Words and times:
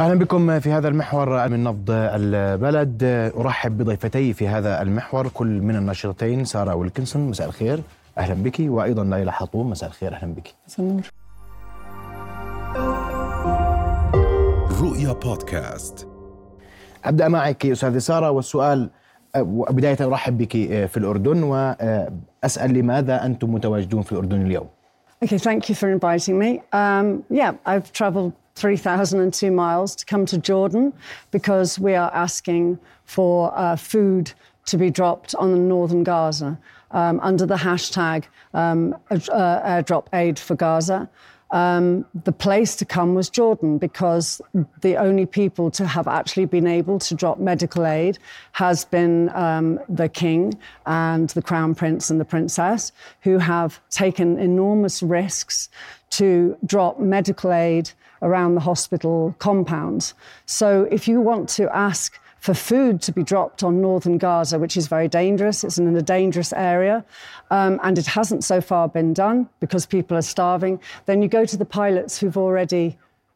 أهلا 0.00 0.14
بكم 0.14 0.60
في 0.60 0.72
هذا 0.72 0.88
المحور 0.88 1.48
من 1.48 1.64
نبض 1.64 1.90
البلد. 1.90 3.02
أرحب 3.36 3.78
بضيفتي 3.78 4.32
في 4.32 4.48
هذا 4.48 4.82
المحور 4.82 5.28
كل 5.28 5.46
من 5.46 5.76
الناشطتين 5.76 6.44
سارة 6.44 6.74
ويلكنسون. 6.74 7.30
مساء 7.30 7.48
الخير. 7.48 7.82
أهلا 8.18 8.34
بك. 8.34 8.56
وأيضا 8.60 9.04
ليلى 9.04 9.32
حطوم 9.32 9.70
مساء 9.70 9.88
الخير. 9.88 10.14
أهلا 10.14 10.34
بك. 10.34 10.54
مساء 10.66 10.86
النور. 10.86 11.02
رؤيا 14.82 15.12
بودكاست. 15.12 16.08
أبدأ 17.04 17.28
معك 17.28 17.66
أستاذة 17.66 17.98
سارة 17.98 18.30
والسؤال 18.30 18.90
بداية 19.70 19.98
أرحب 20.00 20.38
بك 20.38 20.52
في 20.86 20.96
الأردن 20.96 21.42
واسال 21.42 22.74
لماذا 22.74 23.26
أنتم 23.26 23.54
متواجدون 23.54 24.02
في 24.02 24.12
الأردن 24.12 24.42
اليوم؟ 24.42 24.66
Okay, 25.24 25.36
thank 25.36 25.68
you 25.68 25.74
for 25.74 25.88
inviting 25.90 26.38
me. 26.38 26.62
Um, 26.72 27.24
yeah, 27.28 27.52
I've 27.66 27.92
traveled 27.92 28.32
3,002 28.54 29.50
miles 29.50 29.96
to 29.96 30.06
come 30.06 30.26
to 30.26 30.38
Jordan 30.38 30.92
because 31.30 31.78
we 31.78 31.94
are 31.94 32.12
asking 32.12 32.78
for 33.04 33.56
uh, 33.56 33.76
food 33.76 34.32
to 34.66 34.76
be 34.76 34.90
dropped 34.90 35.34
on 35.36 35.52
the 35.52 35.58
northern 35.58 36.04
Gaza 36.04 36.58
um, 36.90 37.20
under 37.20 37.46
the 37.46 37.56
hashtag 37.56 38.24
um, 38.54 38.94
uh, 39.10 39.16
airdrop 39.18 40.06
aid 40.12 40.38
for 40.38 40.54
Gaza. 40.54 41.08
Um, 41.52 42.06
the 42.24 42.32
place 42.32 42.76
to 42.76 42.84
come 42.84 43.14
was 43.14 43.28
Jordan 43.28 43.78
because 43.78 44.40
the 44.82 44.96
only 44.96 45.26
people 45.26 45.70
to 45.72 45.86
have 45.86 46.06
actually 46.06 46.44
been 46.44 46.68
able 46.68 47.00
to 47.00 47.14
drop 47.14 47.40
medical 47.40 47.86
aid 47.86 48.18
has 48.52 48.84
been 48.84 49.30
um, 49.34 49.80
the 49.88 50.08
king 50.08 50.54
and 50.86 51.28
the 51.30 51.42
crown 51.42 51.74
prince 51.74 52.08
and 52.08 52.20
the 52.20 52.24
princess, 52.24 52.92
who 53.22 53.38
have 53.38 53.80
taken 53.90 54.38
enormous 54.38 55.02
risks 55.02 55.68
to 56.10 56.56
drop 56.64 57.00
medical 57.00 57.52
aid 57.52 57.90
around 58.21 58.55
the 58.55 58.61
hospital 58.61 59.35
compounds. 59.39 60.13
So 60.45 60.87
if 60.91 61.07
you 61.07 61.21
want 61.21 61.49
to 61.49 61.73
ask 61.75 62.19
for 62.45 62.53
food 62.53 63.01
to 63.01 63.11
be 63.11 63.23
dropped 63.23 63.63
on 63.63 63.81
northern 63.81 64.17
Gaza, 64.19 64.59
which 64.59 64.77
is 64.77 64.85
very 64.87 65.07
dangerous. 65.07 65.63
It's 65.63 65.79
in 65.79 65.95
a 65.97 66.07
dangerous 66.17 66.53
area, 66.53 67.03
um, 67.49 67.79
and 67.85 67.97
it 67.97 68.05
hasn't 68.05 68.43
so 68.43 68.61
far 68.61 68.87
been 68.87 69.13
done 69.13 69.49
because 69.59 69.83
people 69.87 70.15
are 70.15 70.27
starving. 70.35 70.79
Then 71.07 71.17
you 71.23 71.27
go 71.27 71.43
to 71.51 71.57
the 71.57 71.65
pilots 71.65 72.19
who've 72.19 72.37
already 72.37 72.85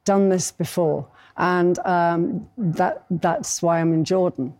done 0.06 0.30
this 0.30 0.52
before, 0.52 1.08
and 1.38 1.80
um, 1.96 2.48
that, 2.80 2.96
that's 3.10 3.52
why 3.64 3.80
I'm 3.82 3.94
in 3.94 4.06
Jordan. 4.06 4.54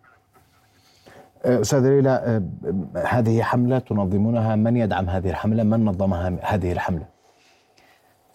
أستاذ 1.46 1.80
ليلى 1.80 2.42
هذه 3.06 3.42
حملة 3.42 3.80
تنظمونها 3.80 4.56
من 4.56 4.78
يدعم 4.78 5.10
هذه 5.10 5.30
الحملة 5.30 5.64
من 5.64 5.86
نظمها 5.86 6.38
هذه 6.42 6.72
الحملة 6.72 7.06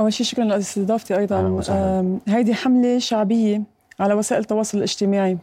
أول 0.01 0.13
شيء 0.13 0.25
شكرا 0.25 0.43
لاستضافتي 0.43 1.17
أيضا. 1.17 1.61
هذه 2.27 2.53
حملة 2.53 2.99
شعبية 2.99 3.61
على 3.99 4.13
وسائل 4.13 4.41
التواصل 4.41 4.77
الاجتماعي. 4.77 5.37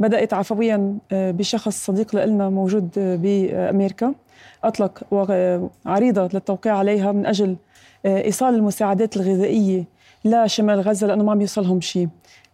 بدأت 0.00 0.34
عفويا 0.34 0.98
بشخص 1.12 1.86
صديق 1.86 2.16
لنا 2.16 2.48
موجود 2.48 2.90
بأمريكا. 2.96 4.14
أطلق 4.64 5.04
عريضة 5.86 6.28
للتوقيع 6.34 6.76
عليها 6.76 7.12
من 7.12 7.26
أجل 7.26 7.56
إيصال 8.06 8.54
المساعدات 8.54 9.16
الغذائية 9.16 9.84
لشمال 10.24 10.80
غزة 10.80 11.06
لأنه 11.06 11.24
ما 11.24 11.32
عم 11.32 11.40
يوصلهم 11.40 11.80
شيء 11.80 12.08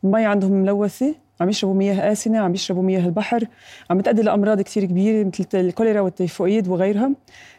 المي 0.05 0.25
عندهم 0.25 0.53
ملوثة 0.53 1.15
عم 1.41 1.49
يشربوا 1.49 1.75
مياه 1.75 2.13
آسنة 2.13 2.39
عم 2.39 2.55
يشربوا 2.55 2.83
مياه 2.83 3.07
البحر 3.07 3.47
عم 3.91 4.01
تؤدي 4.01 4.23
لأمراض 4.23 4.61
كثير 4.61 4.85
كبيرة 4.85 5.27
مثل 5.27 5.47
الكوليرا 5.55 6.01
والتيفوئيد 6.01 6.69
وغيرها 6.69 7.11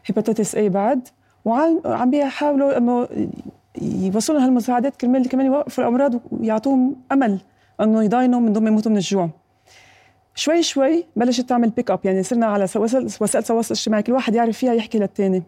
hepatitis 0.06 0.56
A 0.56 0.70
بعد. 0.70 1.08
وعم 1.46 2.12
بيحاولوا 2.12 2.78
إنه 2.78 3.08
يوصلوا 3.82 4.42
هالمساعدات 4.42 4.96
كرمال 4.96 5.30
كمان 5.30 5.46
يوقفوا 5.46 5.84
الأمراض 5.84 6.14
ويعطوهم 6.32 6.96
أمل 7.12 7.40
إنه 7.82 8.04
يضاينوا 8.04 8.40
من 8.40 8.54
دون 8.54 8.64
ما 8.64 8.70
يموتوا 8.70 8.92
من 8.92 8.98
الجوع. 8.98 9.30
شوي 10.36 10.64
شوي 10.64 11.06
بلشت 11.16 11.50
تعمل 11.50 11.70
pick 11.70 11.92
up 11.92 12.00
يعني 12.04 12.24
صرنا 12.24 12.46
على 12.46 12.64
وسائل 12.64 13.08
التواصل 13.36 13.74
الاجتماعي 13.74 14.04
كل 14.04 14.14
واحد 14.14 14.36
يعرف 14.36 14.58
فيها 14.58 14.74
يحكي 14.74 15.00
للثاني 15.00 15.44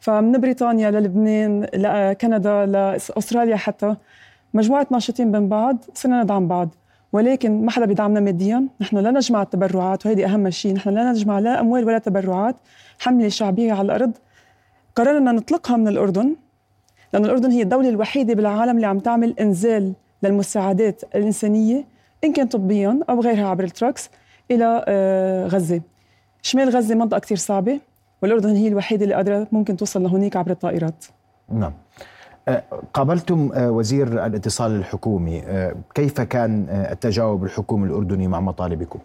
فمن 0.00 0.40
بريطانيا 0.40 0.90
للبنان 0.90 1.66
لكندا 1.74 2.66
لاستراليا 2.66 3.56
حتى 3.56 3.96
مجموعة 4.54 4.86
ناشطين 4.90 5.32
بين 5.32 5.48
بعض 5.48 5.76
صرنا 5.94 6.22
ندعم 6.22 6.48
بعض. 6.48 6.68
ولكن 7.12 7.64
ما 7.64 7.70
حدا 7.70 7.86
بيدعمنا 7.86 8.20
ماديا. 8.20 8.66
نحن 8.80 8.96
لا 8.96 9.10
نجمع 9.10 9.42
التبرعات 9.42 10.06
وهيدي 10.06 10.26
أهم 10.26 10.50
شيء 10.50 10.74
نحن 10.74 10.90
لا 10.90 11.10
نجمع 11.10 11.38
لا 11.38 11.60
أموال 11.60 11.84
ولا 11.84 11.98
تبرعات. 11.98 12.56
حملة 12.98 13.28
شعبية 13.28 13.72
على 13.72 13.82
الأرض. 13.82 14.12
قررنا 14.96 15.32
نطلقها 15.32 15.76
من 15.76 15.88
الأردن. 15.88 16.36
لأن 17.12 17.24
الأردن 17.24 17.50
هي 17.50 17.62
الدولة 17.62 17.88
الوحيدة 17.88 18.34
بالعالم 18.34 18.76
اللي 18.76 18.86
عم 18.86 18.98
تعمل 18.98 19.34
إنزال 19.40 19.92
للمساعدات 20.22 21.02
الإنسانية 21.14 21.84
إن 22.24 22.32
كان 22.32 22.46
طبيا 22.46 23.00
أو 23.10 23.20
غيرها 23.20 23.48
عبر 23.48 23.64
التراكس 23.64 24.10
إلى 24.50 24.84
غزة. 25.52 25.80
شمال 26.42 26.68
غزة 26.68 26.94
منطقة 26.94 27.18
كثير 27.18 27.36
صعبة 27.36 27.80
والأردن 28.22 28.54
هي 28.56 28.68
الوحيدة 28.68 29.04
اللي 29.04 29.14
قادرة 29.14 29.46
ممكن 29.52 29.76
توصل 29.76 30.02
لهونيك 30.02 30.36
عبر 30.36 30.50
الطائرات. 30.50 31.04
نعم. 31.48 31.72
قابلتم 32.94 33.50
وزير 33.56 34.26
الاتصال 34.26 34.70
الحكومي. 34.70 35.42
كيف 35.94 36.20
كان 36.20 36.66
التجاوب 36.90 37.44
الحكومي 37.44 37.86
الأردني 37.88 38.28
مع 38.28 38.40
مطالبكم؟ 38.40 38.98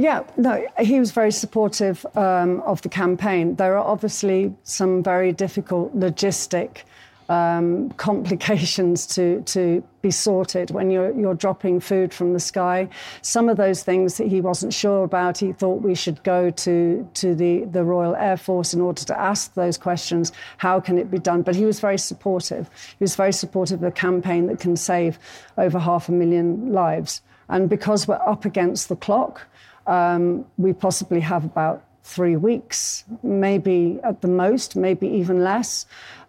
Yeah, 0.00 0.22
no, 0.38 0.66
he 0.78 0.98
was 0.98 1.10
very 1.10 1.30
supportive 1.30 2.06
um, 2.14 2.62
of 2.62 2.80
the 2.80 2.88
campaign. 2.88 3.56
There 3.56 3.76
are 3.76 3.84
obviously 3.84 4.54
some 4.62 5.02
very 5.02 5.30
difficult 5.30 5.94
logistic 5.94 6.84
um, 7.28 7.90
complications 7.98 9.06
to, 9.08 9.42
to 9.42 9.84
be 10.00 10.10
sorted 10.10 10.70
when 10.70 10.90
you're, 10.90 11.12
you're 11.12 11.34
dropping 11.34 11.80
food 11.80 12.14
from 12.14 12.32
the 12.32 12.40
sky. 12.40 12.88
Some 13.20 13.50
of 13.50 13.58
those 13.58 13.82
things 13.82 14.16
that 14.16 14.28
he 14.28 14.40
wasn't 14.40 14.72
sure 14.72 15.04
about, 15.04 15.36
he 15.36 15.52
thought 15.52 15.82
we 15.82 15.94
should 15.94 16.22
go 16.22 16.48
to, 16.48 17.06
to 17.12 17.34
the, 17.34 17.66
the 17.66 17.84
Royal 17.84 18.16
Air 18.16 18.38
Force 18.38 18.72
in 18.72 18.80
order 18.80 19.04
to 19.04 19.20
ask 19.20 19.52
those 19.52 19.76
questions. 19.76 20.32
How 20.56 20.80
can 20.80 20.96
it 20.96 21.10
be 21.10 21.18
done? 21.18 21.42
But 21.42 21.56
he 21.56 21.66
was 21.66 21.78
very 21.78 21.98
supportive. 21.98 22.70
He 22.98 23.04
was 23.04 23.16
very 23.16 23.34
supportive 23.34 23.82
of 23.82 23.88
a 23.88 23.92
campaign 23.92 24.46
that 24.46 24.60
can 24.60 24.76
save 24.76 25.18
over 25.58 25.78
half 25.78 26.08
a 26.08 26.12
million 26.12 26.72
lives. 26.72 27.20
And 27.50 27.68
because 27.68 28.08
we're 28.08 28.26
up 28.26 28.46
against 28.46 28.88
the 28.88 28.96
clock, 28.96 29.46
um, 29.87 30.45
we 30.57 30.73
possibly 30.73 31.19
have 31.19 31.43
about 31.45 31.83
three 32.03 32.35
weeks, 32.35 33.03
maybe 33.23 33.99
at 34.03 34.21
the 34.21 34.27
most, 34.27 34.75
maybe 34.75 35.07
even 35.07 35.43
less. 35.43 35.85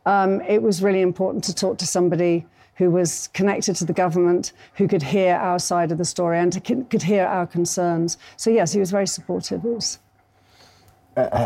Um, 0.06 0.41
it 0.42 0.62
was 0.62 0.82
really 0.82 1.02
important 1.02 1.44
to 1.44 1.54
talk 1.54 1.78
to 1.78 1.86
somebody 1.86 2.47
who 2.76 2.91
was 2.91 3.28
connected 3.28 3.74
to 3.76 3.84
the 3.84 3.92
government, 3.92 4.52
who 4.74 4.86
could 4.88 5.02
hear 5.02 5.34
our 5.36 5.58
side 5.58 5.91
of 5.92 5.98
the 5.98 6.04
story 6.04 6.38
and 6.38 6.52
could 6.91 7.02
hear 7.02 7.24
our 7.26 7.47
concerns. 7.47 8.19
So, 8.36 8.50
yes, 8.50 8.72
he 8.72 8.80
was 8.80 8.91
very 8.91 9.06
supportive. 9.06 9.64
Was... 9.64 9.98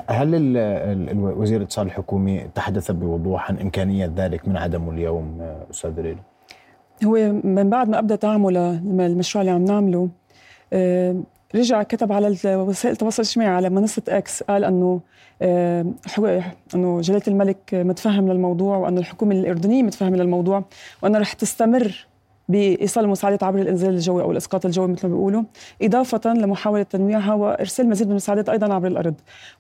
هل 0.08 0.34
الوزير 1.10 1.56
الاتصال 1.56 1.86
الحكومي 1.86 2.50
تحدث 2.54 2.90
بوضوح 2.90 3.50
عن 3.50 3.58
امكانيه 3.58 4.12
ذلك 4.16 4.48
من 4.48 4.56
عدمه 4.56 4.90
اليوم 4.90 5.40
استاذ 5.70 6.00
ليلى؟ 6.00 6.18
هو 7.04 7.32
من 7.44 7.70
بعد 7.70 7.88
ما 7.88 7.98
ابدا 7.98 8.16
تعامله 8.16 8.70
المشروع 9.06 9.42
اللي 9.42 9.52
عم 9.52 9.64
نعمله 9.64 10.08
رجع 11.55 11.83
كتب 11.83 12.11
على 12.11 12.37
وسائل 12.45 12.93
التواصل 12.93 13.23
الاجتماعي 13.23 13.49
على 13.55 13.69
منصة 13.69 14.01
إكس 14.09 14.43
قال 14.43 14.63
إنه 14.63 15.01
آه 15.41 15.85
إنه 16.75 17.01
جلالة 17.01 17.21
الملك 17.27 17.57
متفهم 17.73 18.31
للموضوع 18.31 18.77
وان 18.77 18.97
الحكومة 18.97 19.35
الأردنية 19.35 19.83
متفهمة 19.83 20.17
للموضوع 20.17 20.63
وانها 21.03 21.19
رح 21.19 21.33
تستمر 21.33 22.07
بإيصال 22.49 23.03
المساعدات 23.05 23.43
عبر 23.43 23.59
الإنزال 23.59 23.93
الجوي 23.93 24.23
أو 24.23 24.31
الإسقاط 24.31 24.65
الجوي 24.65 24.87
مثل 24.87 25.07
ما 25.07 25.13
بيقولوا 25.15 25.43
إضافة 25.81 26.33
لمحاولة 26.33 26.83
تنويعها 26.83 27.33
وإرسال 27.33 27.89
مزيد 27.89 28.07
من 28.07 28.11
المساعدات 28.11 28.49
أيضا 28.49 28.73
عبر 28.73 28.87
الأرض. 28.87 29.13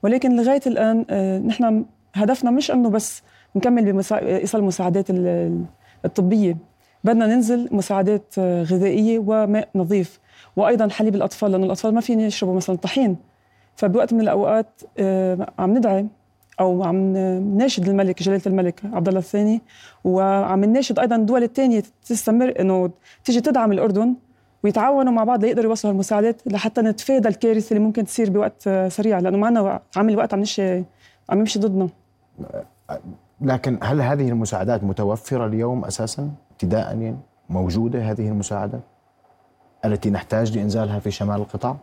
ولكن 0.03 0.35
لغاية 0.35 0.61
الآن 0.67 1.05
آه 1.09 1.39
نحن 1.39 1.85
هدفنا 2.15 2.51
مش 2.51 2.71
إنه 2.71 2.89
بس 2.89 3.23
نكمل 3.55 3.93
بايصال 3.93 4.61
المساعدات 4.61 5.05
الطبية. 6.05 6.57
بدنا 7.05 7.27
ننزل 7.27 7.69
مساعدات 7.71 8.39
غذائية 8.39 9.19
وماء 9.19 9.69
نظيف. 9.75 10.19
وأيضا 10.55 10.89
حليب 10.89 11.15
الأطفال 11.15 11.51
لأنه 11.51 11.65
الأطفال 11.65 11.93
ما 11.93 12.01
فين 12.01 12.19
يشربوا 12.19 12.55
مثلا 12.55 12.75
طحين. 12.75 13.17
فبوقت 13.75 14.13
من 14.13 14.21
الأوقات 14.21 14.81
عم 15.59 15.77
ندعي 15.77 16.07
أو 16.59 16.83
عم 16.83 17.13
ناشد 17.57 17.89
الملك 17.89 18.23
جلالة 18.23 18.41
الملك 18.47 18.81
عبد 18.93 19.07
الله 19.07 19.19
الثاني. 19.19 19.61
وعم 20.03 20.65
نناشد 20.65 20.99
أيضا 20.99 21.15
الدول 21.15 21.43
الثانية 21.43 21.83
تستمر 22.05 22.53
إنه 22.59 22.89
تيجي 23.23 23.41
تدعم 23.41 23.71
الأردن 23.71 24.15
ويتعاونوا 24.63 25.11
مع 25.11 25.23
بعض 25.23 25.45
ليقدروا 25.45 25.69
يوصلوا 25.69 25.93
المساعدات 25.93 26.41
لحتى 26.45 26.81
نتفادى 26.81 27.27
الكارثة 27.27 27.73
اللي 27.73 27.85
ممكن 27.85 28.05
تصير 28.05 28.29
بوقت 28.29 28.69
سريع. 28.87 29.19
لأنه 29.19 29.37
معنا 29.37 29.81
عامل 29.95 30.13
الوقت 30.13 30.33
عم 30.33 30.39
نمشي 30.39 30.83
عم 31.29 31.39
يمشي 31.39 31.59
ضدنا. 31.59 31.89
لكن 33.41 33.79
هل 33.83 34.01
هذه 34.01 34.29
المساعدات 34.29 34.83
متوفرة 34.83 35.45
اليوم 35.45 35.85
أساسا؟ 35.85 36.29
ابتداء 36.55 36.85
يعني 36.85 37.15
موجوده 37.49 38.11
هذه 38.11 38.27
المساعدات 38.27 38.81
التي 39.85 40.09
نحتاج 40.09 40.57
لإنزالها 40.57 40.99
في 40.99 41.11
شمال 41.11 41.35
القطاع؟ 41.35 41.77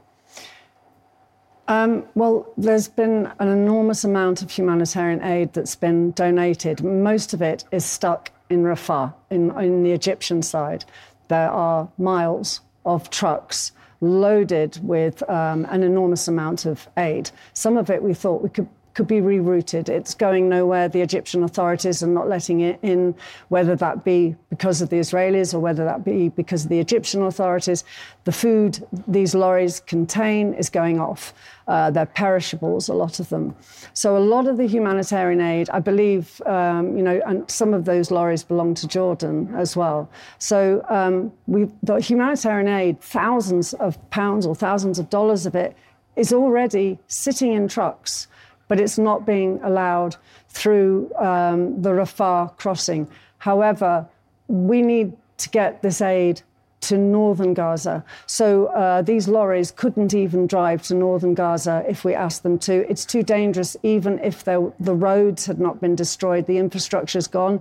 Um, 1.68 2.02
well, 2.16 2.46
there's 2.58 2.88
been 2.88 3.30
an 3.38 3.48
enormous 3.48 4.04
amount 4.04 4.42
of 4.42 4.50
humanitarian 4.50 5.22
aid 5.22 5.52
that's 5.52 5.76
been 5.76 6.10
donated. 6.10 6.82
Most 6.82 7.32
of 7.34 7.40
it 7.40 7.64
is 7.70 7.84
stuck 7.84 8.32
in 8.50 8.64
Rafah, 8.64 9.14
in, 9.30 9.42
in 9.58 9.84
the 9.84 9.92
Egyptian 9.92 10.42
side. 10.42 10.84
there 11.32 11.50
are 11.50 11.88
miles 11.96 12.60
of 12.84 13.08
trucks 13.08 13.72
loaded 14.02 14.78
with 14.82 15.16
um, 15.30 15.64
an 15.70 15.82
enormous 15.82 16.28
amount 16.28 16.66
of 16.66 16.86
aid. 16.98 17.30
Some 17.54 17.78
of 17.78 17.88
it 17.88 18.02
we 18.02 18.12
thought 18.12 18.42
we 18.42 18.50
could 18.50 18.68
could 18.94 19.06
be 19.06 19.20
rerouted. 19.20 19.88
It's 19.88 20.14
going 20.14 20.48
nowhere. 20.48 20.88
The 20.88 21.00
Egyptian 21.00 21.42
authorities 21.42 22.02
are 22.02 22.06
not 22.08 22.28
letting 22.28 22.60
it 22.60 22.78
in, 22.82 23.14
whether 23.48 23.74
that 23.76 24.04
be 24.04 24.36
because 24.50 24.82
of 24.82 24.90
the 24.90 24.96
Israelis 24.96 25.54
or 25.54 25.60
whether 25.60 25.84
that 25.84 26.04
be 26.04 26.28
because 26.28 26.64
of 26.64 26.70
the 26.70 26.78
Egyptian 26.78 27.22
authorities. 27.22 27.84
The 28.24 28.32
food 28.32 28.86
these 29.06 29.34
lorries 29.34 29.80
contain 29.80 30.54
is 30.54 30.68
going 30.68 31.00
off. 31.00 31.32
Uh, 31.68 31.90
they're 31.90 32.06
perishables, 32.06 32.88
a 32.88 32.94
lot 32.94 33.20
of 33.20 33.28
them. 33.28 33.54
So 33.94 34.16
a 34.16 34.18
lot 34.18 34.46
of 34.46 34.56
the 34.56 34.66
humanitarian 34.66 35.40
aid, 35.40 35.70
I 35.70 35.78
believe, 35.78 36.42
um, 36.46 36.96
you 36.96 37.02
know, 37.02 37.20
and 37.26 37.48
some 37.50 37.72
of 37.72 37.84
those 37.84 38.10
lorries 38.10 38.42
belong 38.42 38.74
to 38.74 38.88
Jordan 38.88 39.54
as 39.54 39.76
well. 39.76 40.10
So 40.38 40.84
um, 40.88 41.32
we, 41.46 41.68
the 41.82 41.96
humanitarian 41.96 42.68
aid, 42.68 43.00
thousands 43.00 43.74
of 43.74 43.98
pounds 44.10 44.44
or 44.44 44.54
thousands 44.54 44.98
of 44.98 45.08
dollars 45.08 45.46
of 45.46 45.54
it, 45.54 45.76
is 46.16 46.32
already 46.32 46.98
sitting 47.06 47.52
in 47.52 47.68
trucks 47.68 48.26
but 48.72 48.80
it's 48.80 48.96
not 48.96 49.26
being 49.26 49.60
allowed 49.64 50.16
through 50.48 51.14
um, 51.16 51.82
the 51.82 51.90
Rafah 51.90 52.56
crossing. 52.56 53.06
However, 53.36 54.08
we 54.48 54.80
need 54.80 55.12
to 55.36 55.50
get 55.50 55.82
this 55.82 56.00
aid 56.00 56.40
to 56.88 56.96
northern 56.96 57.52
Gaza. 57.52 58.02
So 58.24 58.68
uh, 58.68 59.02
these 59.02 59.28
lorries 59.28 59.72
couldn't 59.72 60.14
even 60.14 60.46
drive 60.46 60.80
to 60.84 60.94
northern 60.94 61.34
Gaza 61.34 61.84
if 61.86 62.02
we 62.02 62.14
asked 62.14 62.44
them 62.44 62.58
to. 62.60 62.90
It's 62.90 63.04
too 63.04 63.22
dangerous, 63.22 63.76
even 63.82 64.18
if 64.20 64.42
the 64.44 64.72
roads 64.80 65.44
had 65.44 65.60
not 65.60 65.78
been 65.78 65.94
destroyed, 65.94 66.46
the 66.46 66.56
infrastructure's 66.56 67.26
gone 67.26 67.60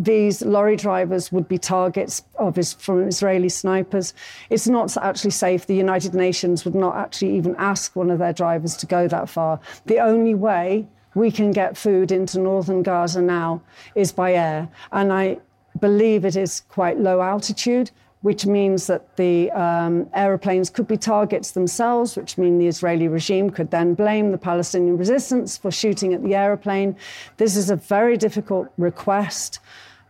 these 0.00 0.40
lorry 0.40 0.76
drivers 0.76 1.30
would 1.30 1.46
be 1.46 1.58
targets 1.58 2.22
of 2.36 2.56
his, 2.56 2.72
from 2.72 3.06
Israeli 3.06 3.50
snipers. 3.50 4.14
It's 4.48 4.66
not 4.66 4.96
actually 4.96 5.32
safe. 5.32 5.66
The 5.66 5.74
United 5.74 6.14
Nations 6.14 6.64
would 6.64 6.74
not 6.74 6.96
actually 6.96 7.36
even 7.36 7.54
ask 7.58 7.94
one 7.94 8.10
of 8.10 8.18
their 8.18 8.32
drivers 8.32 8.76
to 8.78 8.86
go 8.86 9.06
that 9.08 9.28
far. 9.28 9.60
The 9.84 9.98
only 9.98 10.34
way 10.34 10.86
we 11.14 11.30
can 11.30 11.50
get 11.50 11.76
food 11.76 12.12
into 12.12 12.40
northern 12.40 12.82
Gaza 12.82 13.20
now 13.20 13.60
is 13.94 14.10
by 14.10 14.32
air. 14.32 14.68
And 14.90 15.12
I 15.12 15.38
believe 15.80 16.24
it 16.24 16.36
is 16.36 16.62
quite 16.68 16.98
low 16.98 17.20
altitude, 17.20 17.90
which 18.22 18.46
means 18.46 18.86
that 18.86 19.16
the 19.16 19.50
um, 19.50 20.08
aeroplanes 20.14 20.70
could 20.70 20.86
be 20.86 20.96
targets 20.96 21.50
themselves, 21.50 22.16
which 22.16 22.38
means 22.38 22.58
the 22.58 22.68
Israeli 22.68 23.08
regime 23.08 23.50
could 23.50 23.70
then 23.70 23.92
blame 23.92 24.30
the 24.30 24.38
Palestinian 24.38 24.96
resistance 24.96 25.58
for 25.58 25.70
shooting 25.70 26.14
at 26.14 26.22
the 26.22 26.34
aeroplane. 26.34 26.96
This 27.36 27.54
is 27.54 27.68
a 27.68 27.76
very 27.76 28.16
difficult 28.16 28.68
request. 28.78 29.60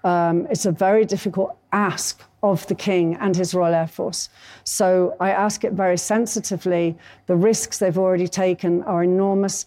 Um, 0.04 0.46
it's 0.50 0.66
a 0.66 0.72
very 0.72 1.04
difficult 1.04 1.56
ask 1.72 2.22
of 2.42 2.66
the 2.68 2.74
King 2.74 3.16
and 3.16 3.36
his 3.36 3.54
Royal 3.54 3.74
Air 3.74 3.86
Force. 3.86 4.30
So 4.64 5.16
I 5.20 5.30
ask 5.30 5.64
it 5.64 5.72
very 5.72 5.98
sensitively. 5.98 6.96
The 7.26 7.36
risks 7.36 7.78
they've 7.78 7.98
already 7.98 8.28
taken 8.28 8.82
are 8.84 9.04
enormous. 9.04 9.66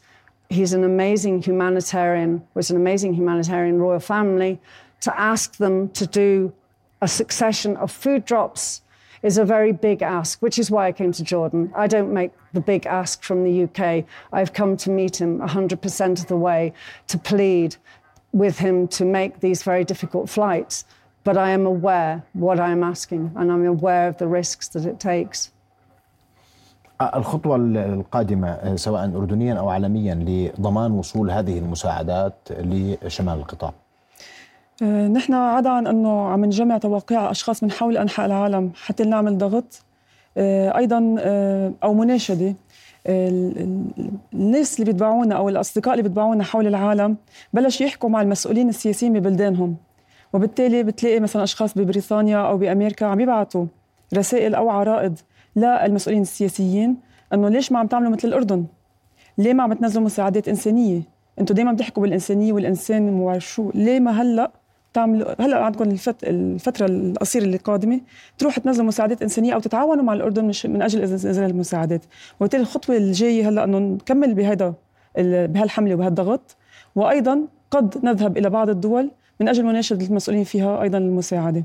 He's 0.49 0.73
an 0.73 0.83
amazing 0.83 1.43
humanitarian, 1.43 2.43
was 2.53 2.71
an 2.71 2.77
amazing 2.77 3.13
humanitarian 3.13 3.79
royal 3.79 3.99
family. 3.99 4.59
To 5.01 5.19
ask 5.19 5.57
them 5.57 5.89
to 5.89 6.07
do 6.07 6.53
a 7.01 7.07
succession 7.07 7.77
of 7.77 7.91
food 7.91 8.25
drops 8.25 8.81
is 9.21 9.37
a 9.37 9.45
very 9.45 9.71
big 9.71 10.01
ask, 10.01 10.41
which 10.41 10.59
is 10.59 10.69
why 10.69 10.87
I 10.87 10.91
came 10.91 11.11
to 11.13 11.23
Jordan. 11.23 11.71
I 11.75 11.87
don't 11.87 12.13
make 12.13 12.31
the 12.51 12.61
big 12.61 12.85
ask 12.85 13.23
from 13.23 13.43
the 13.43 13.63
UK. 13.63 14.05
I've 14.33 14.53
come 14.53 14.75
to 14.77 14.89
meet 14.89 15.19
him 15.19 15.39
100% 15.39 16.21
of 16.21 16.27
the 16.27 16.37
way 16.37 16.73
to 17.07 17.17
plead 17.17 17.77
with 18.41 18.55
him 18.65 18.87
to 18.97 19.05
make 19.05 19.39
these 19.39 19.59
very 19.63 19.83
difficult 19.91 20.25
flights. 20.37 20.75
But 21.27 21.37
I 21.37 21.49
am 21.57 21.65
aware 21.75 22.13
what 22.33 22.57
I 22.59 22.69
am 22.75 22.83
asking, 22.93 23.23
and 23.37 23.45
I'm 23.53 23.65
aware 23.65 24.05
of 24.11 24.15
the 24.17 24.27
risks 24.39 24.67
that 24.73 24.85
it 24.85 24.99
takes. 24.99 25.51
الخطوة 27.15 27.55
القادمة 27.55 28.75
سواء 28.75 29.05
أردنيا 29.05 29.53
أو 29.53 29.69
عالميا 29.69 30.15
لضمان 30.15 30.91
وصول 30.91 31.31
هذه 31.31 31.59
المساعدات 31.59 32.35
لشمال 32.49 33.33
القطاع 33.33 33.73
نحن 35.11 35.33
عدا 35.33 35.69
عن 35.69 35.87
أنه 35.87 36.27
عم 36.27 36.45
نجمع 36.45 36.77
توقيع 36.77 37.31
أشخاص 37.31 37.63
من 37.63 37.71
حول 37.71 37.97
أنحاء 37.97 38.25
العالم 38.25 38.71
حتى 38.75 39.03
نعمل 39.03 39.37
ضغط 39.37 39.81
أيضا 40.37 41.15
أو 41.83 41.93
مناشدة 41.93 42.55
الناس 43.07 44.79
اللي 44.79 44.91
بيتبعونا 44.91 45.35
أو 45.35 45.49
الأصدقاء 45.49 45.93
اللي 45.93 46.03
بيتبعونا 46.03 46.43
حول 46.43 46.67
العالم 46.67 47.17
بلش 47.53 47.81
يحكوا 47.81 48.09
مع 48.09 48.21
المسؤولين 48.21 48.69
السياسيين 48.69 49.13
ببلدانهم 49.13 49.75
وبالتالي 50.33 50.83
بتلاقي 50.83 51.19
مثلا 51.19 51.43
أشخاص 51.43 51.77
ببريطانيا 51.77 52.37
أو 52.37 52.57
بأمريكا 52.57 53.05
عم 53.05 53.19
يبعثوا 53.19 53.65
رسائل 54.13 54.55
أو 54.55 54.69
عرائض 54.69 55.19
للمسؤولين 55.55 56.21
السياسيين 56.21 56.97
إنه 57.33 57.49
ليش 57.49 57.71
ما 57.71 57.79
عم 57.79 57.87
تعملوا 57.87 58.11
مثل 58.11 58.27
الأردن؟ 58.27 58.65
ليه 59.37 59.53
ما 59.53 59.63
عم 59.63 59.73
تنزلوا 59.73 60.05
مساعدات 60.05 60.47
إنسانية؟ 60.47 61.01
أنتم 61.39 61.55
دائما 61.55 61.73
بتحكوا 61.73 62.03
بالإنسانية 62.03 62.53
والإنسان 62.53 63.09
وشو 63.09 63.71
ليه 63.75 63.99
ما 63.99 64.21
هلأ 64.21 64.51
تعملوا 64.93 65.41
هلأ 65.41 65.65
عندكم 65.65 65.83
الفت... 65.83 66.23
الفترة 66.23 66.85
القصيرة 66.85 67.43
اللي 67.43 67.57
قادمه 67.57 68.01
تروح 68.37 68.59
تنزلوا 68.59 68.87
مساعدات 68.87 69.21
إنسانية 69.21 69.53
أو 69.53 69.59
تتعاونوا 69.59 70.03
مع 70.03 70.13
الأردن 70.13 70.45
مش 70.45 70.65
من 70.65 70.81
أجل 70.81 71.01
انزال 71.01 71.49
المساعدات. 71.49 72.01
وبالتالي 72.39 72.61
الخطوة 72.61 72.97
الجاية 72.97 73.49
هلأ 73.49 73.63
إنه 73.63 73.79
نكمل 73.79 74.33
بهذا 74.33 74.73
بهالحملة 75.17 75.95
وبهالضغط 75.95 76.55
وأيضا 76.95 77.41
قد 77.71 78.05
نذهب 78.05 78.37
إلى 78.37 78.49
بعض 78.49 78.69
الدول 78.69 79.11
من 79.39 79.49
أجل 79.49 79.65
مناشده 79.65 80.05
المسؤولين 80.05 80.43
فيها 80.43 80.81
أيضا 80.81 80.97
المساعدة. 80.97 81.63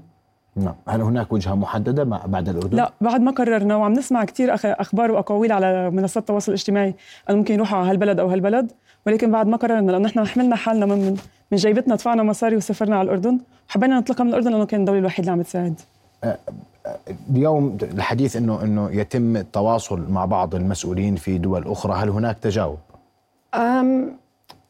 نعم. 0.57 0.75
هل 0.89 1.01
هناك 1.01 1.33
وجهة 1.33 1.55
محددة 1.55 2.05
مع 2.05 2.27
بعد 2.27 2.49
الأردن؟ 2.49 2.77
لا 2.77 2.93
بعد 3.01 3.21
ما 3.21 3.31
قررنا 3.31 3.77
وعم 3.77 3.93
نسمع 3.93 4.25
كثير 4.25 4.55
أخبار 4.55 5.11
وأقاويل 5.11 5.53
على 5.53 5.91
منصات 5.91 6.17
التواصل 6.23 6.53
الاجتماعي 6.53 6.95
انه 7.31 7.39
ممكن 7.39 7.55
يروحوا 7.55 7.79
على 7.79 7.91
هالبلد 7.91 8.21
أو 8.21 8.29
هالبلد. 8.29 8.73
ولكن 9.07 9.31
بعد 9.31 9.47
ما 9.47 9.57
قررنا 9.57 9.91
لأنه 9.91 10.05
نحن 10.05 10.27
حملنا 10.27 10.57
حالنا 10.57 10.87
من 10.87 11.17
من 11.53 11.59
جيبتنا 11.59 11.95
دفعنا 11.95 12.23
مصاري 12.23 12.57
وسافرنا 12.57 12.97
على 12.97 13.07
الأردن 13.07 13.39
وحبينا 13.69 13.99
نطلقها 13.99 14.25
من 14.25 14.31
الأردن 14.31 14.51
لأنه 14.51 14.67
كان 14.67 14.81
الدولة 14.81 14.99
الوحيده 14.99 15.21
اللي 15.21 15.33
عم 15.33 15.43
تساعد 15.43 15.81
أه، 16.25 16.39
أه، 16.87 16.99
اليوم 17.31 17.79
الحديث 17.83 18.37
انه 18.37 18.63
إنه 18.63 18.91
يتم 18.91 19.37
التواصل 19.37 20.11
مع 20.11 20.25
بعض 20.25 20.55
المسؤولين 20.55 21.17
في 21.17 21.39
دول 21.39 21.69
أخرى. 21.69 21.95
هل 21.95 22.09
هناك 22.09 22.39
تجاوب؟ 22.39 22.79
Um, 23.57 24.19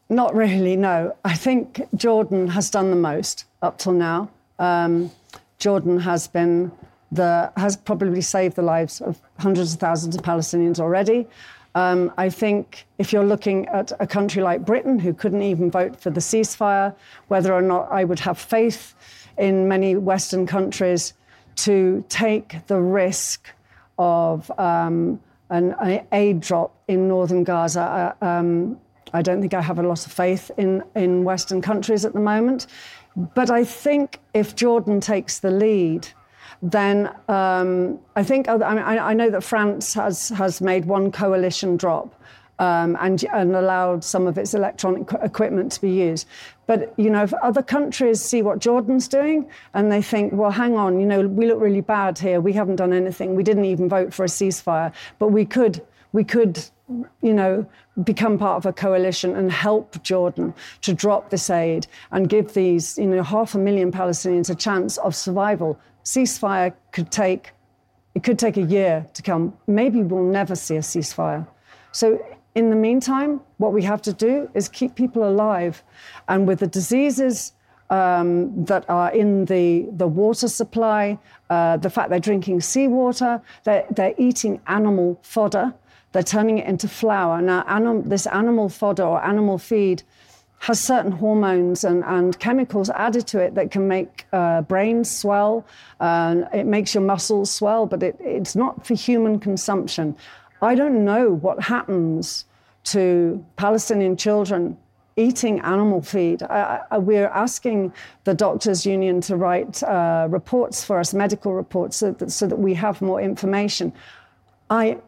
not 0.09 0.33
really 0.33 0.75
no. 0.75 1.15
I 1.25 1.35
think 1.35 1.81
Jordan 1.95 2.47
has 2.49 2.69
done 2.69 2.89
the 2.89 3.01
most 3.11 3.45
up 3.61 3.77
till 3.77 3.93
now. 3.93 4.29
Um, 4.57 5.11
Jordan 5.59 5.99
has 5.99 6.27
been 6.27 6.71
the 7.11 7.51
has 7.57 7.75
probably 7.75 8.21
saved 8.21 8.55
the 8.55 8.61
lives 8.61 9.01
of 9.01 9.19
hundreds 9.39 9.73
of 9.73 9.79
thousands 9.79 10.15
of 10.15 10.21
Palestinians 10.21 10.79
already. 10.79 11.27
Um, 11.75 12.11
I 12.17 12.29
think 12.29 12.87
if 12.97 13.13
you're 13.13 13.25
looking 13.25 13.67
at 13.67 13.91
a 13.99 14.07
country 14.07 14.41
like 14.41 14.65
Britain, 14.65 14.99
who 14.99 15.13
couldn't 15.13 15.43
even 15.43 15.69
vote 15.69 15.99
for 15.99 16.09
the 16.09 16.19
ceasefire, 16.19 16.95
whether 17.27 17.53
or 17.53 17.61
not 17.61 17.91
I 17.91 18.03
would 18.03 18.19
have 18.19 18.37
faith 18.39 18.95
in 19.37 19.67
many 19.67 19.95
Western 19.95 20.45
countries 20.45 21.13
to 21.57 22.03
take 22.09 22.65
the 22.67 22.79
risk 22.79 23.49
of 23.97 24.49
um, 24.59 25.19
an 25.49 26.05
aid 26.11 26.39
drop 26.39 26.75
in 26.87 27.07
northern 27.07 27.43
Gaza. 27.43 28.15
Uh, 28.21 28.25
um, 28.25 28.79
I 29.13 29.21
don't 29.21 29.41
think 29.41 29.53
I 29.53 29.61
have 29.61 29.79
a 29.79 29.83
lot 29.83 30.05
of 30.05 30.11
faith 30.11 30.51
in, 30.57 30.83
in 30.95 31.23
Western 31.23 31.61
countries 31.61 32.05
at 32.05 32.13
the 32.13 32.19
moment. 32.19 32.67
But 33.15 33.49
I 33.49 33.63
think 33.63 34.19
if 34.33 34.55
Jordan 34.55 35.01
takes 35.01 35.39
the 35.39 35.51
lead, 35.51 36.07
then 36.61 37.09
um, 37.27 37.99
I 38.15 38.23
think 38.23 38.47
I, 38.47 38.55
mean, 38.57 38.83
I, 38.83 39.13
know 39.13 39.29
that 39.29 39.43
France 39.43 39.93
has 39.93 40.29
has 40.29 40.61
made 40.61 40.85
one 40.85 41.11
coalition 41.11 41.77
drop. 41.77 42.15
Um, 42.61 42.97
and, 42.99 43.23
and, 43.31 43.55
allowed 43.55 44.03
some 44.03 44.27
of 44.27 44.37
its 44.37 44.53
electronic 44.53 45.09
equipment 45.23 45.71
to 45.71 45.79
be 45.79 45.91
used. 45.91 46.27
But 46.67 46.93
you 46.97 47.09
know, 47.09 47.23
if 47.23 47.33
other 47.35 47.63
countries 47.63 48.19
see 48.19 48.41
what 48.41 48.59
Jordan's 48.59 49.07
doing 49.07 49.49
and 49.73 49.89
they 49.89 50.01
think, 50.01 50.33
well, 50.33 50.51
hang 50.51 50.75
on, 50.75 50.99
you 50.99 51.05
know, 51.05 51.25
we 51.25 51.47
look 51.47 51.61
really 51.61 51.79
bad 51.79 52.19
here. 52.19 52.41
We 52.41 52.51
haven't 52.51 52.75
done 52.75 52.91
anything. 52.91 53.33
We 53.33 53.43
didn't 53.43 53.63
even 53.63 53.87
vote 53.87 54.13
for 54.13 54.25
a 54.25 54.27
ceasefire, 54.27 54.91
but 55.19 55.29
we 55.29 55.45
could, 55.45 55.81
we 56.11 56.25
could, 56.25 56.61
you 57.21 57.33
know, 57.33 57.65
become 58.03 58.37
part 58.37 58.57
of 58.57 58.65
a 58.65 58.73
coalition 58.73 59.35
and 59.35 59.51
help 59.51 60.01
Jordan 60.03 60.53
to 60.81 60.93
drop 60.93 61.29
this 61.29 61.49
aid 61.49 61.87
and 62.11 62.29
give 62.29 62.53
these, 62.53 62.97
you 62.97 63.07
know, 63.07 63.23
half 63.23 63.55
a 63.55 63.57
million 63.57 63.91
Palestinians 63.91 64.49
a 64.49 64.55
chance 64.55 64.97
of 64.97 65.15
survival 65.15 65.79
ceasefire 66.03 66.73
could 66.91 67.11
take 67.11 67.51
it 68.15 68.23
could 68.23 68.39
take 68.39 68.57
a 68.57 68.63
year 68.63 69.05
to 69.13 69.21
come. 69.21 69.53
Maybe 69.67 70.01
we'll 70.01 70.23
never 70.23 70.55
see 70.55 70.75
a 70.75 70.79
ceasefire. 70.79 71.47
So 71.91 72.19
in 72.55 72.69
the 72.69 72.75
meantime, 72.75 73.41
what 73.57 73.71
we 73.71 73.83
have 73.83 74.01
to 74.03 74.13
do 74.13 74.49
is 74.53 74.67
keep 74.67 74.95
people 74.95 75.27
alive. 75.27 75.83
And 76.27 76.47
with 76.47 76.59
the 76.59 76.67
diseases 76.67 77.53
um, 77.89 78.65
that 78.65 78.89
are 78.89 79.11
in 79.11 79.45
the, 79.45 79.87
the 79.91 80.07
water 80.07 80.47
supply, 80.47 81.17
uh, 81.49 81.77
the 81.77 81.89
fact 81.89 82.09
they're 82.09 82.19
drinking 82.19 82.61
seawater, 82.61 83.41
they're, 83.63 83.85
they're 83.91 84.15
eating 84.17 84.59
animal 84.67 85.19
fodder, 85.21 85.73
they're 86.11 86.23
turning 86.23 86.57
it 86.57 86.67
into 86.67 86.87
flour. 86.87 87.41
Now, 87.41 87.63
anim- 87.67 88.09
this 88.09 88.25
animal 88.27 88.69
fodder 88.69 89.03
or 89.03 89.23
animal 89.23 89.57
feed 89.57 90.03
has 90.59 90.79
certain 90.79 91.11
hormones 91.11 91.83
and, 91.83 92.03
and 92.03 92.37
chemicals 92.39 92.89
added 92.91 93.25
to 93.27 93.39
it 93.39 93.55
that 93.55 93.71
can 93.71 93.87
make 93.87 94.25
uh, 94.33 94.61
brains 94.61 95.09
swell. 95.09 95.65
Uh, 95.99 96.43
it 96.53 96.65
makes 96.65 96.93
your 96.93 97.03
muscles 97.03 97.49
swell, 97.49 97.85
but 97.85 98.03
it, 98.03 98.17
it's 98.19 98.55
not 98.55 98.85
for 98.85 98.93
human 98.93 99.39
consumption. 99.39 100.15
I 100.61 100.75
don't 100.75 101.05
know 101.05 101.31
what 101.31 101.61
happens 101.63 102.45
to 102.85 103.43
Palestinian 103.55 104.17
children 104.17 104.77
eating 105.15 105.59
animal 105.61 106.01
feed. 106.01 106.43
I, 106.43 106.81
I, 106.91 106.97
we're 106.97 107.27
asking 107.27 107.93
the 108.23 108.33
Doctors 108.33 108.85
Union 108.85 109.21
to 109.21 109.35
write 109.35 109.83
uh, 109.83 110.27
reports 110.29 110.83
for 110.83 110.99
us, 110.99 111.13
medical 111.13 111.53
reports, 111.53 111.97
so 111.97 112.11
that, 112.11 112.31
so 112.31 112.47
that 112.47 112.57
we 112.57 112.73
have 112.73 113.01
more 113.01 113.21
information. 113.21 113.91
I 114.69 114.99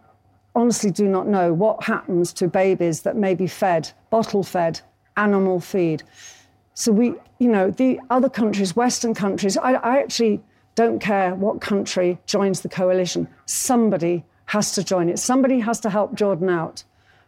honestly 0.53 0.91
do 0.91 1.07
not 1.07 1.27
know 1.27 1.53
what 1.53 1.83
happens 1.83 2.33
to 2.33 2.47
babies 2.47 3.01
that 3.01 3.15
may 3.15 3.35
be 3.35 3.47
fed, 3.47 3.91
bottle 4.09 4.43
fed, 4.43 4.81
animal 5.21 5.59
feed. 5.59 6.03
So 6.73 6.91
we, 6.91 7.13
you 7.39 7.49
know, 7.55 7.71
the 7.71 7.99
other 8.09 8.29
countries, 8.29 8.75
Western 8.75 9.13
countries, 9.13 9.55
I, 9.57 9.73
I 9.73 9.99
actually 9.99 10.41
don't 10.75 10.99
care 10.99 11.35
what 11.35 11.61
country 11.61 12.17
joins 12.25 12.61
the 12.61 12.69
coalition. 12.69 13.27
Somebody 13.45 14.23
has 14.45 14.73
to 14.73 14.83
join 14.83 15.09
it. 15.09 15.19
Somebody 15.19 15.59
has 15.59 15.79
to 15.81 15.89
help 15.89 16.15
Jordan 16.15 16.49
out. 16.49 16.83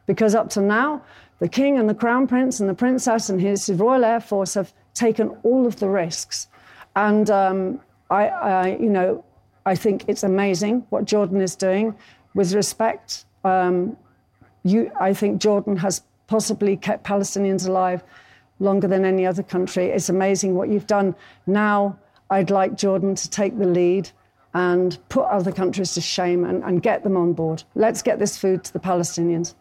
Because 0.06 0.36
up 0.36 0.50
to 0.52 0.62
now, 0.62 1.02
the 1.40 1.48
king 1.48 1.78
and 1.80 1.88
the 1.90 1.96
crown 1.96 2.28
prince 2.28 2.60
and 2.60 2.70
the 2.70 2.74
princess 2.74 3.30
and 3.30 3.40
his 3.40 3.70
royal 3.70 4.04
air 4.04 4.20
force 4.20 4.54
have 4.54 4.74
taken 4.94 5.30
all 5.44 5.66
of 5.66 5.76
the 5.78 5.90
risks. 5.90 6.48
And 6.96 7.30
um, 7.30 7.80
I, 8.10 8.28
I, 8.28 8.68
you 8.78 8.90
know, 8.90 9.24
I 9.66 9.76
think 9.76 10.06
it's 10.08 10.24
amazing 10.24 10.86
what 10.90 11.06
Jordan 11.06 11.42
is 11.42 11.56
doing. 11.56 11.96
With 12.34 12.54
respect, 12.54 13.26
um, 13.44 13.98
you, 14.64 14.92
I 15.00 15.14
think 15.14 15.42
Jordan 15.42 15.78
has 15.78 16.02
possibly 16.27 16.77
kept 16.77 17.05
Palestinians 17.05 17.67
alive 17.67 18.03
longer 18.61 18.89
than 18.89 19.05
any 19.05 19.25
other 19.27 19.43
country. 19.43 19.87
It's 19.87 20.09
amazing 20.09 20.55
what 20.55 20.69
you've 20.69 20.87
done. 20.87 21.15
Now, 21.47 21.97
I'd 22.31 22.51
like 22.51 22.77
Jordan 22.77 23.15
to 23.15 23.31
take 23.31 23.59
the 23.59 23.67
lead 23.67 24.11
and 24.55 24.99
put 25.09 25.25
other 25.27 25.53
countries 25.53 25.95
to 25.95 26.01
shame 26.01 26.45
and, 26.45 26.65
and 26.65 26.83
get 26.83 27.03
them 27.03 27.17
on 27.17 27.33
board. 27.33 27.63
Let's 27.75 28.03
get 28.03 28.19
this 28.19 28.37
food 28.37 28.65
to 28.65 28.73
the 28.73 28.81
Palestinians. 28.81 29.55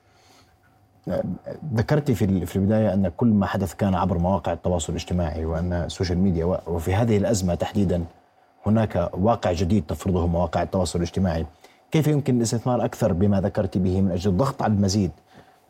ذكرت 1.73 2.11
في 2.11 2.45
في 2.45 2.55
البدايه 2.55 2.93
ان 2.93 3.07
كل 3.07 3.27
ما 3.27 3.45
حدث 3.45 3.73
كان 3.73 3.95
عبر 3.95 4.17
مواقع 4.17 4.53
التواصل 4.53 4.93
الاجتماعي 4.93 5.45
وان 5.45 5.73
السوشيال 5.73 6.17
ميديا 6.17 6.45
وفي 6.45 6.93
هذه 6.95 7.17
الازمه 7.17 7.55
تحديدا 7.55 8.03
هناك 8.65 9.09
واقع 9.13 9.51
جديد 9.51 9.83
تفرضه 9.87 10.27
مواقع 10.27 10.63
التواصل 10.63 10.99
الاجتماعي 10.99 11.45
كيف 11.91 12.07
يمكن 12.07 12.37
الاستثمار 12.37 12.85
اكثر 12.85 13.13
بما 13.13 13.41
ذكرت 13.41 13.77
به 13.77 14.01
من 14.01 14.11
اجل 14.11 14.31
الضغط 14.31 14.61
على 14.61 14.73
المزيد 14.73 15.11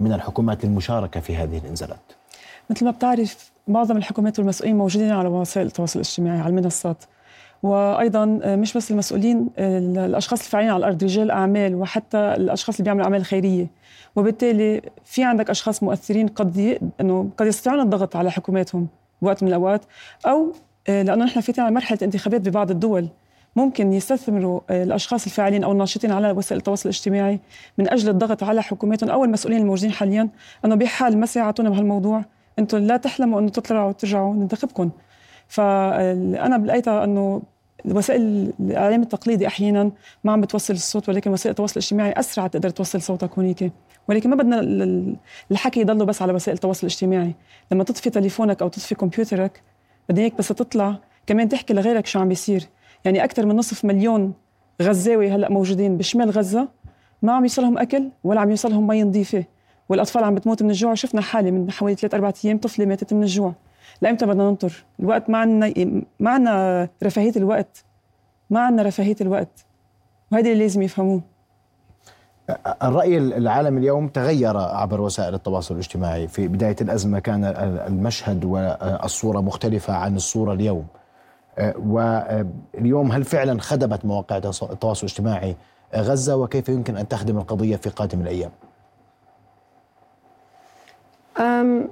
من 0.02 0.12
الحكومات 0.12 0.64
المشاركة 0.64 1.20
في 1.20 1.36
هذه 1.36 1.58
الانزالات 1.58 2.12
مثل 2.70 2.84
ما 2.84 2.90
بتعرف 2.90 3.52
معظم 3.68 3.96
الحكومات 3.96 4.38
والمسؤولين 4.38 4.76
موجودين 4.76 5.10
على 5.10 5.28
وسائل 5.28 5.66
التواصل 5.66 6.00
الاجتماعي 6.00 6.40
على 6.40 6.48
المنصات. 6.50 7.04
وأيضا 7.62 8.40
آه، 8.42 8.56
مش 8.56 8.76
بس 8.76 8.90
المسؤولين 8.90 9.48
الأشخاص 9.58 10.40
الفاعلين 10.44 10.70
على 10.70 10.78
الأرض 10.78 11.04
رجال 11.04 11.30
أعمال 11.30 11.74
وحتى 11.74 12.18
الأشخاص 12.18 12.74
اللي 12.74 12.84
بيعملوا 12.84 13.04
أعمال 13.04 13.24
خيرية. 13.24 13.66
وبالتالي 14.16 14.82
في 15.04 15.24
عندك 15.24 15.50
أشخاص 15.50 15.82
مؤثرين 15.82 16.28
قد 16.28 16.78
إنه 17.00 17.30
قد 17.36 17.46
يستطيعون 17.46 17.80
الضغط 17.80 18.16
على 18.16 18.30
حكوماتهم 18.30 18.88
وقت 19.22 19.42
من 19.42 19.48
الأوقات 19.48 19.82
أو 20.26 20.52
آه، 20.88 21.02
لأنه 21.02 21.24
نحن 21.24 21.40
فاتين 21.40 21.64
على 21.64 21.74
مرحلة 21.74 21.98
انتخابات 22.02 22.40
ببعض 22.40 22.70
الدول. 22.70 23.08
ممكن 23.56 23.92
يستثمروا 23.92 24.60
آه، 24.70 24.82
الأشخاص 24.82 25.24
الفاعلين 25.24 25.64
أو 25.64 25.72
الناشطين 25.72 26.12
على 26.12 26.30
وسائل 26.30 26.58
التواصل 26.58 26.88
الاجتماعي 26.88 27.40
من 27.78 27.88
أجل 27.92 28.08
الضغط 28.08 28.42
على 28.42 28.62
حكوماتهم 28.62 29.10
أو 29.10 29.24
المسؤولين 29.24 29.60
الموجودين 29.60 29.92
حاليا. 29.92 30.28
أنه 30.64 30.74
بحال 30.74 31.18
ما 31.18 31.26
ساعدتونا 31.26 31.70
بهالموضوع 31.70 32.24
أنتم 32.58 32.78
لا 32.78 32.96
تحلموا 32.96 33.40
أنه 33.40 33.48
تطلعوا 33.48 33.88
وترجعوا 33.88 34.34
ننتخبكم. 34.34 34.90
فانا 35.48 36.56
بلقيتها 36.56 37.04
أنه 37.04 37.42
وسائل 37.84 38.52
الإعلام 38.60 39.02
التقليدي 39.02 39.46
أحيانا 39.46 39.90
ما 40.24 40.32
عم 40.32 40.40
بتوصل 40.40 40.74
الصوت 40.74 41.08
ولكن 41.08 41.30
وسائل 41.30 41.50
التواصل 41.50 41.72
الاجتماعي 41.72 42.12
أسرع 42.12 42.46
تقدر 42.46 42.70
توصل 42.70 43.02
صوتك 43.02 43.30
هونيك. 43.38 43.72
ولكن 44.08 44.30
ما 44.30 44.36
بدنا 44.36 44.60
الحكي 45.50 45.80
يضله 45.80 46.04
بس 46.04 46.22
على 46.22 46.32
وسائل 46.32 46.54
التواصل 46.54 46.86
الاجتماعي. 46.86 47.34
لما 47.72 47.84
تطفي 47.84 48.10
تليفونك 48.10 48.62
أو 48.62 48.68
تطفي 48.68 48.94
كمبيوترك 48.94 49.62
بدي 50.08 50.20
هيك 50.20 50.34
بس 50.38 50.48
تطلع 50.48 50.96
كمان 51.26 51.48
تحكي 51.48 51.74
لغيرك 51.74 52.06
شو 52.06 52.18
عم 52.20 52.28
بيصير. 52.28 52.68
يعني 53.04 53.24
أكثر 53.24 53.46
من 53.46 53.56
نصف 53.56 53.84
مليون 53.84 54.32
غزاوي 54.82 55.30
هلأ 55.30 55.50
موجودين 55.50 55.96
بشمال 55.96 56.30
غزة 56.30 56.68
ما 57.22 57.32
عم 57.32 57.42
يوصلهم 57.42 57.78
أكل 57.78 58.08
ولا 58.24 58.40
عم 58.40 58.50
يوصلهم 58.50 58.86
مي 58.86 59.02
نظيفة. 59.02 59.44
والأطفال 59.88 60.24
عم 60.24 60.34
بتموت 60.34 60.62
من 60.62 60.70
الجوع. 60.70 60.94
شفنا 60.94 61.20
حالة 61.20 61.50
من 61.50 61.70
حوالي 61.70 61.94
ثلاث 61.94 62.14
أربع 62.14 62.32
أيام 62.44 62.58
طفلة 62.58 62.86
ماتت 62.86 63.12
من 63.12 63.22
الجوع. 63.22 63.52
لأمتى 64.02 64.26
بدنا 64.26 64.44
ننطر؟ 64.44 64.84
الوقت 65.00 65.30
ما 65.30 65.38
عندنا 65.38 65.72
ما 66.20 66.30
عندنا 66.30 66.88
رفاهية 67.04 67.32
الوقت. 67.36 67.84
ما 68.50 68.60
عندنا 68.60 68.82
رفاهية 68.82 69.16
الوقت. 69.20 69.64
وهذا 70.32 70.50
اللي 70.52 70.62
لازم 70.62 70.82
يفهموه. 70.82 71.20
الرأي 72.82 73.18
العالمي 73.18 73.80
اليوم 73.80 74.08
تغير 74.08 74.56
عبر 74.56 75.00
وسائل 75.00 75.34
التواصل 75.34 75.74
الاجتماعي. 75.74 76.28
في 76.28 76.48
بداية 76.48 76.76
الأزمة 76.80 77.18
كان 77.18 77.44
المشهد 77.86 78.44
والصورة 78.44 79.40
مختلفة 79.40 79.94
عن 79.94 80.16
الصورة 80.16 80.52
اليوم. 80.52 80.86
واليوم 81.58 83.12
هل 83.12 83.24
فعلا 83.24 83.60
خدمت 83.60 84.04
مواقع 84.04 84.36
التواصل 84.36 85.06
الاجتماعي 85.06 85.56
غزة 85.94 86.36
وكيف 86.36 86.68
يمكن 86.68 86.96
أن 86.96 87.08
تخدم 87.08 87.38
القضية 87.38 87.76
في 87.76 87.90
قادم 87.90 88.20
الأيام 88.20 88.50
um, 91.36 91.90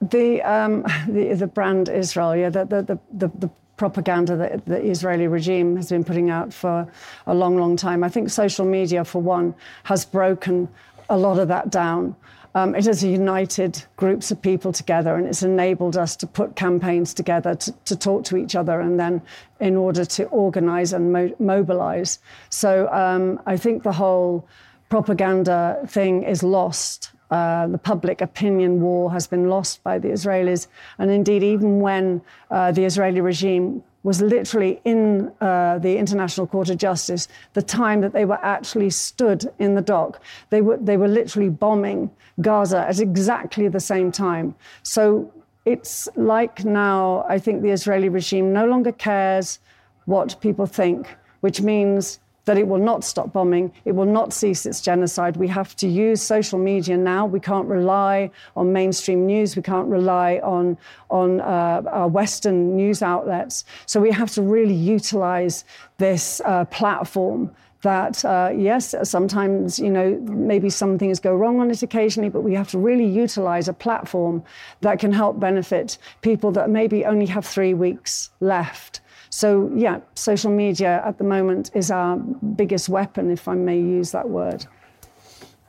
the, 0.00 0.42
um, 0.42 0.84
the, 1.08 1.34
the 1.34 1.46
brand 1.46 1.88
Israel, 1.88 2.34
yeah, 2.34 2.50
the, 2.50 2.64
the, 2.64 2.98
the, 3.12 3.28
the 3.38 3.50
propaganda 3.76 4.36
that 4.36 4.66
the 4.66 4.80
Israeli 4.80 5.26
regime 5.26 5.76
has 5.76 5.88
been 5.88 6.04
putting 6.04 6.30
out 6.30 6.52
for 6.52 6.86
a 7.26 7.34
long, 7.34 7.56
long 7.56 7.76
time. 7.76 8.04
I 8.04 8.08
think 8.08 8.30
social 8.30 8.66
media, 8.66 9.04
for 9.04 9.20
one, 9.20 9.54
has 9.84 10.04
broken 10.04 10.68
a 11.08 11.16
lot 11.16 11.38
of 11.38 11.48
that 11.48 11.70
down. 11.70 12.16
Um, 12.54 12.74
it 12.74 12.84
has 12.84 13.02
united 13.02 13.82
groups 13.96 14.30
of 14.30 14.42
people 14.42 14.72
together 14.72 15.16
and 15.16 15.26
it's 15.26 15.42
enabled 15.42 15.96
us 15.96 16.16
to 16.16 16.26
put 16.26 16.54
campaigns 16.54 17.14
together 17.14 17.54
to, 17.54 17.72
to 17.72 17.96
talk 17.96 18.24
to 18.24 18.36
each 18.36 18.54
other 18.54 18.80
and 18.80 19.00
then 19.00 19.22
in 19.60 19.76
order 19.76 20.04
to 20.04 20.24
organize 20.26 20.92
and 20.92 21.12
mo- 21.12 21.34
mobilize. 21.38 22.18
So 22.50 22.92
um, 22.92 23.40
I 23.46 23.56
think 23.56 23.82
the 23.82 23.92
whole 23.92 24.46
propaganda 24.90 25.80
thing 25.86 26.24
is 26.24 26.42
lost 26.42 27.12
uh, 27.32 27.66
the 27.66 27.78
public 27.78 28.20
opinion 28.20 28.82
war 28.82 29.10
has 29.10 29.26
been 29.26 29.48
lost 29.48 29.82
by 29.82 29.98
the 29.98 30.08
Israelis. 30.08 30.66
And 30.98 31.10
indeed, 31.10 31.42
even 31.42 31.80
when 31.80 32.20
uh, 32.50 32.72
the 32.72 32.84
Israeli 32.84 33.22
regime 33.22 33.82
was 34.02 34.20
literally 34.20 34.80
in 34.84 35.32
uh, 35.40 35.78
the 35.78 35.96
International 35.96 36.46
Court 36.46 36.70
of 36.70 36.78
Justice, 36.78 37.28
the 37.52 37.62
time 37.62 38.00
that 38.00 38.12
they 38.12 38.24
were 38.24 38.38
actually 38.42 38.90
stood 38.90 39.50
in 39.58 39.74
the 39.74 39.80
dock, 39.80 40.20
they 40.50 40.60
were, 40.60 40.76
they 40.76 40.96
were 40.96 41.08
literally 41.08 41.48
bombing 41.48 42.10
Gaza 42.40 42.80
at 42.88 42.98
exactly 42.98 43.68
the 43.68 43.80
same 43.80 44.10
time. 44.10 44.54
So 44.82 45.32
it's 45.64 46.08
like 46.16 46.64
now, 46.64 47.24
I 47.28 47.38
think 47.38 47.62
the 47.62 47.70
Israeli 47.70 48.08
regime 48.08 48.52
no 48.52 48.66
longer 48.66 48.92
cares 48.92 49.60
what 50.06 50.40
people 50.40 50.66
think, 50.66 51.16
which 51.40 51.60
means 51.60 52.18
that 52.44 52.58
it 52.58 52.66
will 52.66 52.78
not 52.78 53.04
stop 53.04 53.32
bombing, 53.32 53.72
it 53.84 53.92
will 53.92 54.06
not 54.06 54.32
cease 54.32 54.66
its 54.66 54.80
genocide. 54.80 55.36
We 55.36 55.48
have 55.48 55.76
to 55.76 55.88
use 55.88 56.20
social 56.20 56.58
media 56.58 56.96
now. 56.96 57.26
We 57.26 57.40
can't 57.40 57.68
rely 57.68 58.30
on 58.56 58.72
mainstream 58.72 59.26
news. 59.26 59.54
We 59.56 59.62
can't 59.62 59.88
rely 59.88 60.40
on, 60.42 60.76
on 61.10 61.40
uh, 61.40 62.06
Western 62.08 62.76
news 62.76 63.02
outlets. 63.02 63.64
So 63.86 64.00
we 64.00 64.10
have 64.10 64.30
to 64.32 64.42
really 64.42 64.74
utilize 64.74 65.64
this 65.98 66.40
uh, 66.44 66.64
platform 66.66 67.50
that 67.82 68.24
uh, 68.24 68.50
yes 68.56 68.94
sometimes 69.02 69.78
you 69.78 69.90
know 69.90 70.16
maybe 70.22 70.70
some 70.70 70.98
things 70.98 71.18
go 71.18 71.34
wrong 71.34 71.60
on 71.60 71.70
it 71.70 71.82
occasionally 71.82 72.28
but 72.28 72.42
we 72.42 72.54
have 72.54 72.68
to 72.70 72.78
really 72.78 73.04
utilize 73.04 73.68
a 73.68 73.72
platform 73.72 74.42
that 74.80 74.98
can 75.00 75.12
help 75.12 75.38
benefit 75.38 75.98
people 76.22 76.52
that 76.52 76.70
maybe 76.70 77.04
only 77.04 77.26
have 77.26 77.44
three 77.44 77.74
weeks 77.74 78.30
left 78.40 79.00
so, 79.40 79.48
yeah, 79.84 79.96
social 80.28 80.52
media 80.64 80.92
at 81.08 81.14
the 81.20 81.26
moment 81.34 81.64
is 81.80 81.86
our 81.98 82.12
biggest 82.60 82.86
weapon, 82.96 83.24
if 83.36 83.42
I 83.48 83.54
may 83.68 83.78
use 83.98 84.10
that 84.16 84.28
word. 84.28 84.66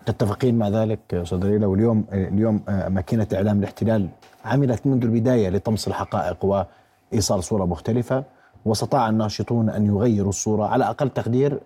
تتفقين 0.05 0.57
مع 0.57 0.69
ذلك 0.69 0.99
أستاذ 1.13 1.45
ليلى 1.45 1.65
واليوم 1.65 2.05
اليوم 2.13 2.61
ماكينة 2.67 3.27
إعلام 3.33 3.59
الاحتلال 3.59 4.09
عملت 4.45 4.87
منذ 4.87 5.03
البداية 5.03 5.49
لطمس 5.49 5.87
الحقائق 5.87 6.45
وإيصال 6.45 7.43
صورة 7.43 7.65
مختلفة 7.65 8.23
واستطاع 8.65 9.09
الناشطون 9.09 9.69
أن 9.69 9.85
يغيروا 9.85 10.29
الصورة 10.29 10.65
على 10.65 10.89
أقل 10.89 11.09
تقدير 11.09 11.59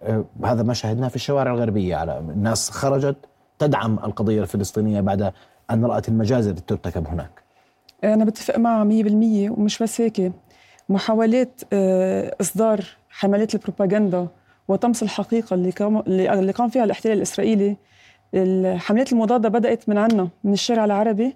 هذا 0.44 0.63
ما 0.63 0.74
شاهدناه 0.74 1.08
في 1.08 1.16
الشوارع 1.16 1.54
الغربية 1.54 1.96
على 1.96 2.20
الناس 2.20 2.70
خرجت 2.70 3.18
تدعم 3.60 4.00
القضية 4.04 4.42
الفلسطينية 4.42 5.01
بعد 5.01 5.34
أن 5.72 5.86
رأت 5.86 6.10
المجازر 6.10 6.51
التي 6.51 6.63
ترتكب 6.68 7.08
هناك. 7.08 7.32
أنا 8.04 8.25
بتفق 8.25 8.58
معها 8.58 8.86
100% 8.86 8.88
ومش 9.58 9.84
بس 9.84 10.01
هيك 10.01 10.32
محاولات 10.89 11.62
آه، 11.74 12.36
إصدار 12.41 12.86
حملات 13.10 13.56
البروباغندا 13.56 14.27
وطمس 14.67 15.03
الحقيقة 15.03 15.53
اللي 15.53 15.74
اللي 16.08 16.51
قام 16.51 16.70
فيها 16.70 16.84
الاحتلال 16.84 17.17
الإسرائيلي. 17.17 17.77
الحملات 18.34 19.13
المضادة 19.13 19.50
بدأت 19.50 19.89
من 19.89 19.98
عنا 19.98 20.29
من 20.44 20.53
الشارع 20.53 20.86
العربي 20.86 21.36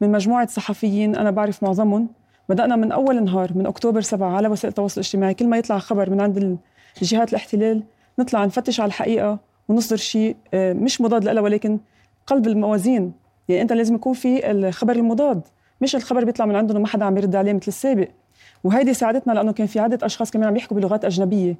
من 0.00 0.12
مجموعة 0.12 0.46
صحفيين 0.46 1.16
أنا 1.16 1.30
بعرف 1.30 1.62
معظمهم. 1.62 2.08
بدأنا 2.48 2.76
من 2.76 2.92
أول 2.92 3.24
نهار 3.24 3.50
من 3.54 3.66
أكتوبر 3.66 4.00
7 4.00 4.36
على 4.36 4.48
وسائل 4.48 4.68
التواصل 4.68 5.00
الاجتماعي. 5.00 5.34
كل 5.34 5.46
ما 5.46 5.58
يطلع 5.58 5.78
خبر 5.78 6.10
من 6.10 6.20
عند 6.20 6.58
جهات 7.02 7.30
الاحتلال 7.30 7.82
نطلع 8.18 8.44
نفتش 8.44 8.80
على 8.80 8.88
الحقيقة 8.88 9.38
ونصدر 9.68 9.96
شيء 9.96 10.36
آه، 10.54 10.72
مش 10.72 11.00
مضاد 11.00 11.24
لها 11.24 11.42
ولكن 11.42 11.78
قلب 12.26 12.46
الموازين. 12.46 13.12
يعني 13.48 13.62
أنت 13.62 13.72
لازم 13.72 13.94
يكون 13.94 14.12
في 14.12 14.50
الخبر 14.50 14.96
المضاد 14.96 15.42
مش 15.80 15.96
الخبر 15.96 16.24
بيطلع 16.24 16.46
من 16.46 16.56
عندهم 16.56 16.76
وما 16.76 16.86
حدا 16.86 17.04
عم 17.04 17.16
يرد 17.16 17.36
عليه 17.36 17.52
مثل 17.52 17.68
السابق. 17.68 18.08
وهيدي 18.64 18.94
ساعدتنا 18.94 19.32
لأنه 19.32 19.52
كان 19.52 19.66
في 19.66 19.80
عدة 19.80 20.06
أشخاص 20.06 20.30
كمان 20.30 20.48
عم 20.48 20.56
يحكوا 20.56 20.76
بلغات 20.76 21.04
أجنبية. 21.04 21.56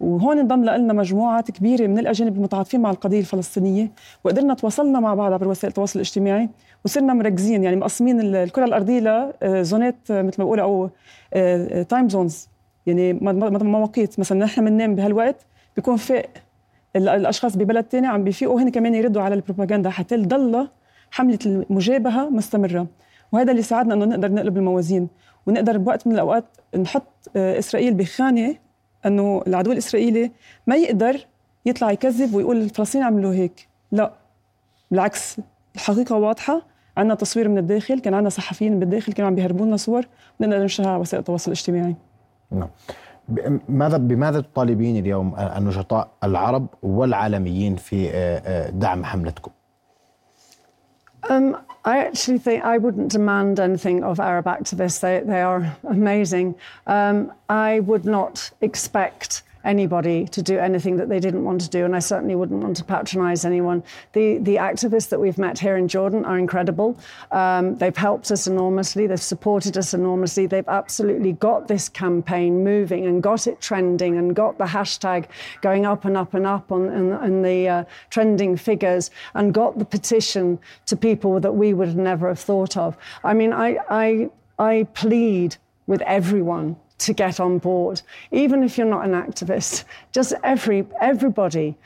وهون 0.00 0.38
انضم 0.38 0.64
لنا 0.64 0.92
مجموعات 0.92 1.50
كبيرة 1.50 1.86
من 1.86 1.98
الأجانب 1.98 2.36
المتعاطفين 2.36 2.80
مع 2.80 2.90
القضية 2.90 3.20
الفلسطينية 3.20 3.90
وقدرنا 4.24 4.54
تواصلنا 4.54 5.00
مع 5.00 5.14
بعض 5.14 5.32
عبر 5.32 5.48
وسائل 5.48 5.68
التواصل 5.68 5.98
الاجتماعي 5.98 6.48
وصرنا 6.84 7.14
مركزين 7.14 7.64
يعني 7.64 7.76
مقسمين 7.76 8.20
الكرة 8.20 8.64
الأرضية 8.64 9.32
ل 9.42 9.51
zoneات 9.51 9.96
مثل 10.10 10.34
ما 10.38 10.44
بقول 10.44 10.60
أو 10.60 10.90
time 11.88 12.04
آه، 12.04 12.08
zones 12.08 12.48
يعني 12.86 13.12
مواقيت 13.62 14.20
مثلا 14.20 14.38
نحن 14.38 14.64
بننام 14.64 14.94
بهالوقت 14.94 15.36
بيكون 15.76 15.96
فاق 15.96 16.26
الأشخاص 16.96 17.56
ببلد 17.56 17.84
تاني 17.84 18.06
عم 18.06 18.24
بيفيقوا 18.24 18.60
هن 18.60 18.68
كمان 18.68 18.94
يردوا 18.94 19.22
على 19.22 19.34
البروباغندا 19.34 19.90
حتى 19.90 20.16
تضل 20.16 20.68
حملة 21.10 21.38
المجابهة 21.46 22.30
مستمرة. 22.30 22.86
وهذا 23.36 23.50
اللي 23.50 23.62
ساعدنا 23.62 23.94
إنه 23.94 24.04
نقدر 24.04 24.32
نقلب 24.32 24.56
الموازين 24.56 25.08
ونقدر 25.46 25.78
بوقت 25.78 26.06
من 26.06 26.14
الأوقات 26.14 26.44
نحط 26.76 27.30
آه، 27.36 27.58
إسرائيل 27.58 27.94
بخانة 27.94 28.54
إنه 29.06 29.42
العدو 29.46 29.72
الإسرائيلي 29.72 30.30
ما 30.66 30.76
يقدر 30.76 31.26
يطلع 31.66 31.90
يكذب 31.90 32.34
ويقول 32.34 32.56
الفلسطينيين 32.56 33.06
عملوا 33.06 33.34
هيك. 33.34 33.68
لا 33.92 34.12
بالعكس 34.90 35.36
الحقيقة 35.74 36.16
واضحة 36.16 36.62
عندنا 36.96 37.14
تصوير 37.14 37.48
من 37.48 37.58
الداخل 37.58 38.00
كان 38.00 38.14
عندنا 38.14 38.30
صحفيين 38.30 38.78
بالداخل 38.78 39.12
كانوا 39.12 39.28
عم 39.30 39.34
بيهربوا 39.34 39.66
لنا 39.66 39.76
صور 39.76 40.06
ونقدر 40.40 40.58
ننشرها 40.58 40.88
على 40.88 41.00
وسائل 41.00 41.20
التواصل 41.20 41.50
الاجتماعي. 41.50 41.94
نعم. 42.50 42.68
ماذا 43.68 43.96
بماذا 43.96 44.40
تطالبين 44.40 44.96
اليوم 44.96 45.34
النشطاء 45.38 46.08
العرب 46.24 46.66
والعالميين 46.82 47.76
في 47.76 48.10
آه، 48.10 48.12
آه، 48.12 48.70
دعم 48.70 49.04
حملتكم؟ 49.04 49.50
I 51.86 51.98
actually 51.98 52.38
think 52.38 52.64
I 52.64 52.78
wouldn't 52.78 53.12
demand 53.12 53.60
anything 53.60 54.02
of 54.02 54.18
Arab 54.18 54.46
activists. 54.46 54.98
They, 54.98 55.20
they 55.20 55.40
are 55.40 55.76
amazing. 55.84 56.56
Um, 56.88 57.32
I 57.48 57.78
would 57.78 58.04
not 58.04 58.50
expect 58.60 59.44
anybody 59.66 60.26
to 60.28 60.42
do 60.42 60.58
anything 60.58 60.96
that 60.96 61.08
they 61.08 61.20
didn't 61.20 61.44
want 61.44 61.60
to 61.62 61.68
do, 61.68 61.84
and 61.84 61.94
I 61.94 61.98
certainly 61.98 62.34
wouldn't 62.34 62.62
want 62.62 62.76
to 62.78 62.84
patronise 62.84 63.44
anyone. 63.44 63.82
The 64.12 64.38
the 64.38 64.56
activists 64.56 65.08
that 65.10 65.20
we've 65.20 65.38
met 65.38 65.58
here 65.58 65.76
in 65.76 65.88
Jordan 65.88 66.24
are 66.24 66.38
incredible. 66.38 66.98
Um, 67.32 67.76
they've 67.76 67.96
helped 67.96 68.30
us 68.30 68.46
enormously. 68.46 69.06
They've 69.06 69.20
supported 69.20 69.76
us 69.76 69.92
enormously. 69.92 70.46
They've 70.46 70.68
absolutely 70.68 71.32
got 71.32 71.68
this 71.68 71.88
campaign 71.88 72.64
moving 72.64 73.06
and 73.06 73.22
got 73.22 73.46
it 73.46 73.60
trending 73.60 74.16
and 74.16 74.34
got 74.34 74.56
the 74.58 74.64
hashtag 74.64 75.26
going 75.60 75.84
up 75.84 76.04
and 76.04 76.16
up 76.16 76.34
and 76.34 76.46
up 76.46 76.72
on 76.72 76.88
in 77.24 77.42
the 77.42 77.68
uh, 77.68 77.84
trending 78.10 78.56
figures 78.56 79.10
and 79.34 79.52
got 79.52 79.78
the 79.78 79.84
petition 79.84 80.58
to 80.86 80.96
people 80.96 81.40
that 81.40 81.52
we 81.52 81.74
would 81.74 81.96
never 81.96 82.28
have 82.28 82.38
thought 82.38 82.76
of. 82.76 82.96
I 83.24 83.34
mean, 83.34 83.52
I 83.52 83.78
I 83.90 84.30
I 84.58 84.86
plead 84.94 85.56
with 85.86 86.02
everyone 86.02 86.76
to 86.98 87.12
get 87.12 87.40
on 87.40 87.58
board, 87.58 88.02
even 88.32 88.62
if 88.62 88.78
you're 88.78 88.86
not 88.86 89.04
an 89.04 89.12
activist. 89.12 89.84
Just 90.12 90.32
every 90.42 90.86
everybody. 91.00 91.76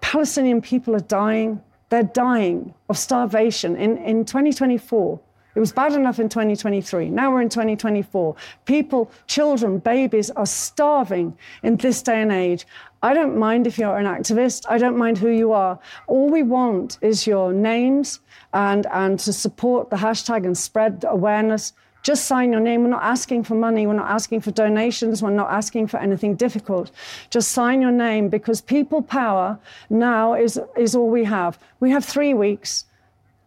Palestinian 0.00 0.60
people 0.60 0.94
are 0.94 1.00
dying. 1.00 1.60
They're 1.88 2.02
dying 2.02 2.74
of 2.88 2.96
starvation 2.96 3.76
in, 3.76 3.98
in 3.98 4.24
2024. 4.24 5.20
It 5.54 5.60
was 5.60 5.72
bad 5.72 5.92
enough 5.92 6.18
in 6.18 6.30
2023. 6.30 7.10
Now 7.10 7.30
we're 7.30 7.42
in 7.42 7.50
2024. 7.50 8.34
People, 8.64 9.10
children, 9.26 9.78
babies 9.78 10.30
are 10.30 10.46
starving 10.46 11.36
in 11.62 11.76
this 11.76 12.00
day 12.00 12.22
and 12.22 12.32
age. 12.32 12.66
I 13.02 13.12
don't 13.12 13.36
mind 13.36 13.66
if 13.66 13.78
you're 13.78 13.98
an 13.98 14.06
activist. 14.06 14.64
I 14.70 14.78
don't 14.78 14.96
mind 14.96 15.18
who 15.18 15.28
you 15.28 15.52
are. 15.52 15.78
All 16.06 16.30
we 16.30 16.42
want 16.42 16.96
is 17.02 17.26
your 17.26 17.52
names 17.52 18.20
and, 18.54 18.86
and 18.86 19.18
to 19.20 19.32
support 19.32 19.90
the 19.90 19.96
hashtag 19.96 20.46
and 20.46 20.56
spread 20.56 21.04
awareness 21.06 21.74
just 22.02 22.24
sign 22.26 22.52
your 22.52 22.60
name. 22.60 22.82
We're 22.82 22.88
not 22.88 23.04
asking 23.04 23.44
for 23.44 23.54
money. 23.54 23.86
We're 23.86 23.94
not 23.94 24.10
asking 24.10 24.40
for 24.40 24.50
donations. 24.50 25.22
We're 25.22 25.30
not 25.30 25.50
asking 25.50 25.86
for 25.86 25.98
anything 25.98 26.34
difficult. 26.34 26.90
Just 27.30 27.52
sign 27.52 27.80
your 27.80 27.92
name 27.92 28.28
because 28.28 28.60
people 28.60 29.02
power 29.02 29.58
now 29.88 30.34
is, 30.34 30.60
is 30.76 30.94
all 30.94 31.08
we 31.08 31.24
have. 31.24 31.58
We 31.80 31.90
have 31.90 32.04
three 32.04 32.34
weeks 32.34 32.86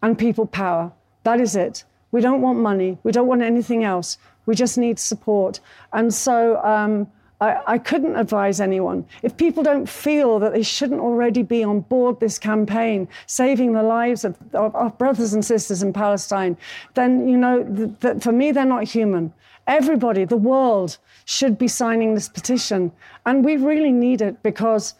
and 0.02 0.18
people 0.18 0.46
power. 0.46 0.92
That 1.24 1.42
is 1.42 1.56
it. 1.56 1.84
We 2.12 2.22
don't 2.22 2.42
want 2.42 2.60
money. 2.60 2.98
We 3.04 3.12
don't 3.12 3.28
want 3.28 3.42
anything 3.42 3.84
else. 3.84 4.18
We 4.46 4.56
just 4.56 4.78
need 4.78 5.00
support. 5.00 5.60
And 5.92 6.14
so, 6.14 6.64
um, 6.64 7.08
I, 7.42 7.62
I, 7.68 7.78
couldn't 7.78 8.16
advise 8.16 8.62
anyone. 8.62 9.06
If 9.22 9.36
people 9.36 9.62
don't 9.62 9.88
feel 9.88 10.40
that 10.40 10.54
they 10.54 10.64
shouldn't 10.64 11.02
already 11.02 11.44
be 11.44 11.64
on 11.64 11.82
board 11.82 12.20
this 12.20 12.40
campaign, 12.40 13.10
saving 13.28 13.74
the 13.74 13.84
lives 13.84 14.24
of, 14.24 14.38
of, 14.54 14.74
of 14.74 14.98
brothers 14.98 15.34
and 15.34 15.44
sisters 15.44 15.84
in 15.84 15.92
Palestine, 15.92 16.56
then, 16.94 17.28
you 17.28 17.38
know, 17.38 17.64
th- 17.64 17.90
th- 18.00 18.24
for 18.24 18.32
me, 18.32 18.52
they're 18.52 18.66
not 18.66 18.86
human. 18.86 19.34
Everybody, 19.68 20.24
the 20.26 20.38
world, 20.38 20.98
should 21.26 21.58
be 21.58 21.68
signing 21.68 22.14
this 22.14 22.30
petition. 22.30 22.92
And 23.26 23.44
we 23.44 23.58
really 23.58 23.92
need 23.92 24.22
it 24.22 24.42
because 24.42 24.94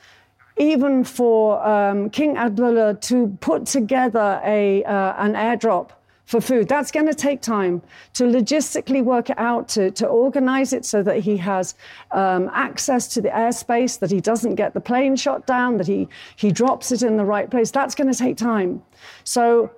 even 0.58 1.04
for 1.04 1.66
um, 1.66 2.10
King 2.10 2.38
Abdullah 2.38 2.96
to 2.96 3.38
put 3.40 3.66
together 3.66 4.42
a, 4.44 4.84
uh, 4.84 5.14
an 5.18 5.34
airdrop 5.34 5.92
for 6.26 6.42
food. 6.42 6.68
That's 6.68 6.92
going 6.92 7.06
to 7.06 7.14
take 7.14 7.42
time 7.42 7.82
to 8.14 8.24
logistically 8.24 9.04
work 9.04 9.30
it 9.30 9.38
out, 9.38 9.68
to, 9.70 9.92
to 9.92 10.08
organize 10.08 10.74
it 10.74 10.86
so 10.86 11.04
that 11.04 11.20
he 11.20 11.38
has 11.38 11.76
um, 12.12 12.50
access 12.54 13.08
to 13.10 13.22
the 13.22 13.30
airspace, 13.30 14.00
that 14.00 14.12
he 14.12 14.20
doesn't 14.20 14.56
get 14.56 14.74
the 14.74 14.82
plane 14.82 15.16
shot 15.16 15.46
down, 15.46 15.78
that 15.78 15.88
he, 15.88 16.08
he 16.36 16.52
drops 16.52 16.92
it 16.92 17.04
in 17.04 17.18
the 17.18 17.26
right 17.26 17.50
place. 17.50 17.72
That's 17.72 17.96
going 17.96 18.12
to 18.12 18.18
take 18.18 18.38
time. 18.38 18.82
So 19.24 19.72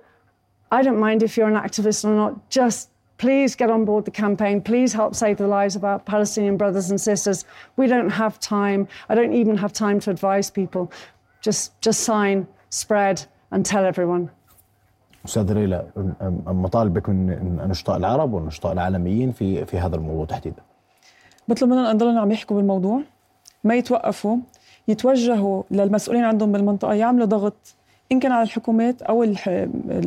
I 0.72 0.82
don't 0.82 0.98
mind 0.98 1.22
if 1.22 1.36
you're 1.36 1.48
an 1.48 1.54
activist 1.54 2.04
or 2.04 2.14
not, 2.14 2.50
just 2.50 2.90
please 3.18 3.54
get 3.54 3.70
on 3.70 3.84
board 3.84 4.04
the 4.04 4.10
campaign. 4.10 4.62
Please 4.62 4.92
help 4.92 5.14
save 5.14 5.36
the 5.36 5.46
lives 5.46 5.76
of 5.76 5.84
our 5.84 5.98
Palestinian 5.98 6.56
brothers 6.56 6.90
and 6.90 7.00
sisters. 7.00 7.44
We 7.76 7.88
don't 7.88 8.10
have 8.10 8.38
time. 8.40 8.88
I 9.08 9.14
don't 9.14 9.34
even 9.34 9.56
have 9.56 9.72
time 9.72 10.00
to 10.00 10.10
advise 10.10 10.50
people. 10.50 10.92
Just, 11.40 11.78
just 11.80 12.00
sign, 12.00 12.46
spread, 12.70 13.26
and 13.50 13.66
tell 13.66 13.84
everyone. 13.84 14.30
أستاذ 15.24 15.52
ليلى 15.52 15.86
مطالبك 16.46 17.08
من 17.08 17.60
النشطاء 17.64 17.96
العرب 17.96 18.32
والنشطاء 18.32 18.72
العالميين 18.72 19.32
في 19.32 19.64
في 19.64 19.78
هذا 19.78 19.96
الموضوع 19.96 20.24
تحديدا؟ 20.24 20.62
بطلب 21.48 21.70
منهم 21.70 21.84
يضلوا 21.84 22.20
عم 22.20 22.32
يحكوا 22.32 22.56
بالموضوع 22.56 23.00
ما 23.64 23.74
يتوقفوا 23.74 24.36
يتوجهوا 24.88 25.62
للمسؤولين 25.70 26.24
عندهم 26.24 26.52
بالمنطقة 26.52 26.92
يعملوا 26.92 27.26
ضغط 27.26 27.74
إن 28.12 28.20
كان 28.20 28.32
على 28.32 28.42
الحكومات 28.42 29.02
أو 29.02 29.34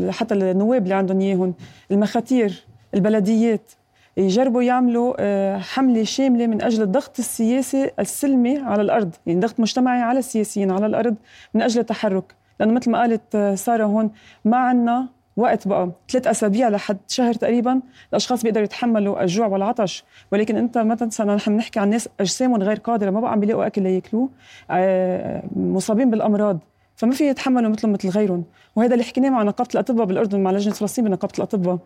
حتى 0.10 0.34
النواب 0.34 0.84
اللي 0.84 0.94
عندهم 0.94 1.20
إياهم 1.20 1.54
المخاتير 1.92 2.64
البلديات 2.94 3.72
يجربوا 4.18 4.64
يعملوا 4.64 5.14
آه، 5.20 5.58
حملة 5.58 6.04
شاملة 6.04 6.48
من 6.48 6.62
أجل 6.62 6.82
الضغط 6.82 7.20
السياسي 7.20 7.92
السلمي 8.00 8.58
على 8.58 8.82
الأرض 8.82 9.16
يعني 9.26 9.40
ضغط 9.40 9.60
مجتمعي 9.60 10.02
على 10.02 10.20
السياسيين 10.20 10.72
على 10.72 10.86
الأرض 10.86 11.16
من 11.54 11.62
أجل 11.62 11.80
التحرك. 11.80 12.36
لأنه 12.62 12.74
مثل 12.74 12.92
ما 12.92 13.00
قالت 13.00 13.36
آه، 13.36 13.56
سارة 13.56 13.84
هون 13.84 14.12
ما 14.46 14.58
عندنا 14.58 15.08
وقت 15.38 15.68
بقى. 15.68 15.92
ثلاث 16.10 16.28
أسابيع 16.28 16.70
لحد 16.70 16.98
شهر 17.08 17.34
تقريبا 17.34 17.82
الأشخاص 18.10 18.44
بيقدروا 18.44 18.64
يتحملوا 18.66 19.22
الجوع 19.22 19.48
والعطش. 19.48 20.04
ولكن 20.32 20.56
أنت 20.56 20.78
ما 20.78 20.96
تنسى 20.96 21.24
نحن 21.24 21.54
بنحكي 21.54 21.80
عن 21.80 21.90
ناس 21.90 22.10
اجسامهم 22.20 22.64
غير 22.64 22.78
قادرة 22.78 23.10
ما 23.10 23.20
بقى 23.20 23.32
عم 23.32 23.40
بيلاقوا 23.40 23.68
أكل 23.68 23.82
لياكلوه 23.84 24.30
آه، 24.72 25.44
مصابين 25.56 26.10
بالأمراض. 26.10 26.60
فما 26.96 27.12
في 27.12 27.28
يتحملوا 27.28 27.70
مثلهم 27.70 27.94
مثل 27.94 28.10
غيرهم. 28.10 28.44
وهذا 28.76 28.94
اللي 28.94 29.04
حكيناه 29.04 29.30
مع 29.30 29.44
نقابة 29.44 29.70
الأطباء 29.74 30.06
بالأردن 30.06 30.40
مع 30.40 30.52
لجنة 30.52 30.74
فلسطين 30.74 31.06
بنقابة 31.06 31.34
الأطباء. 31.38 31.78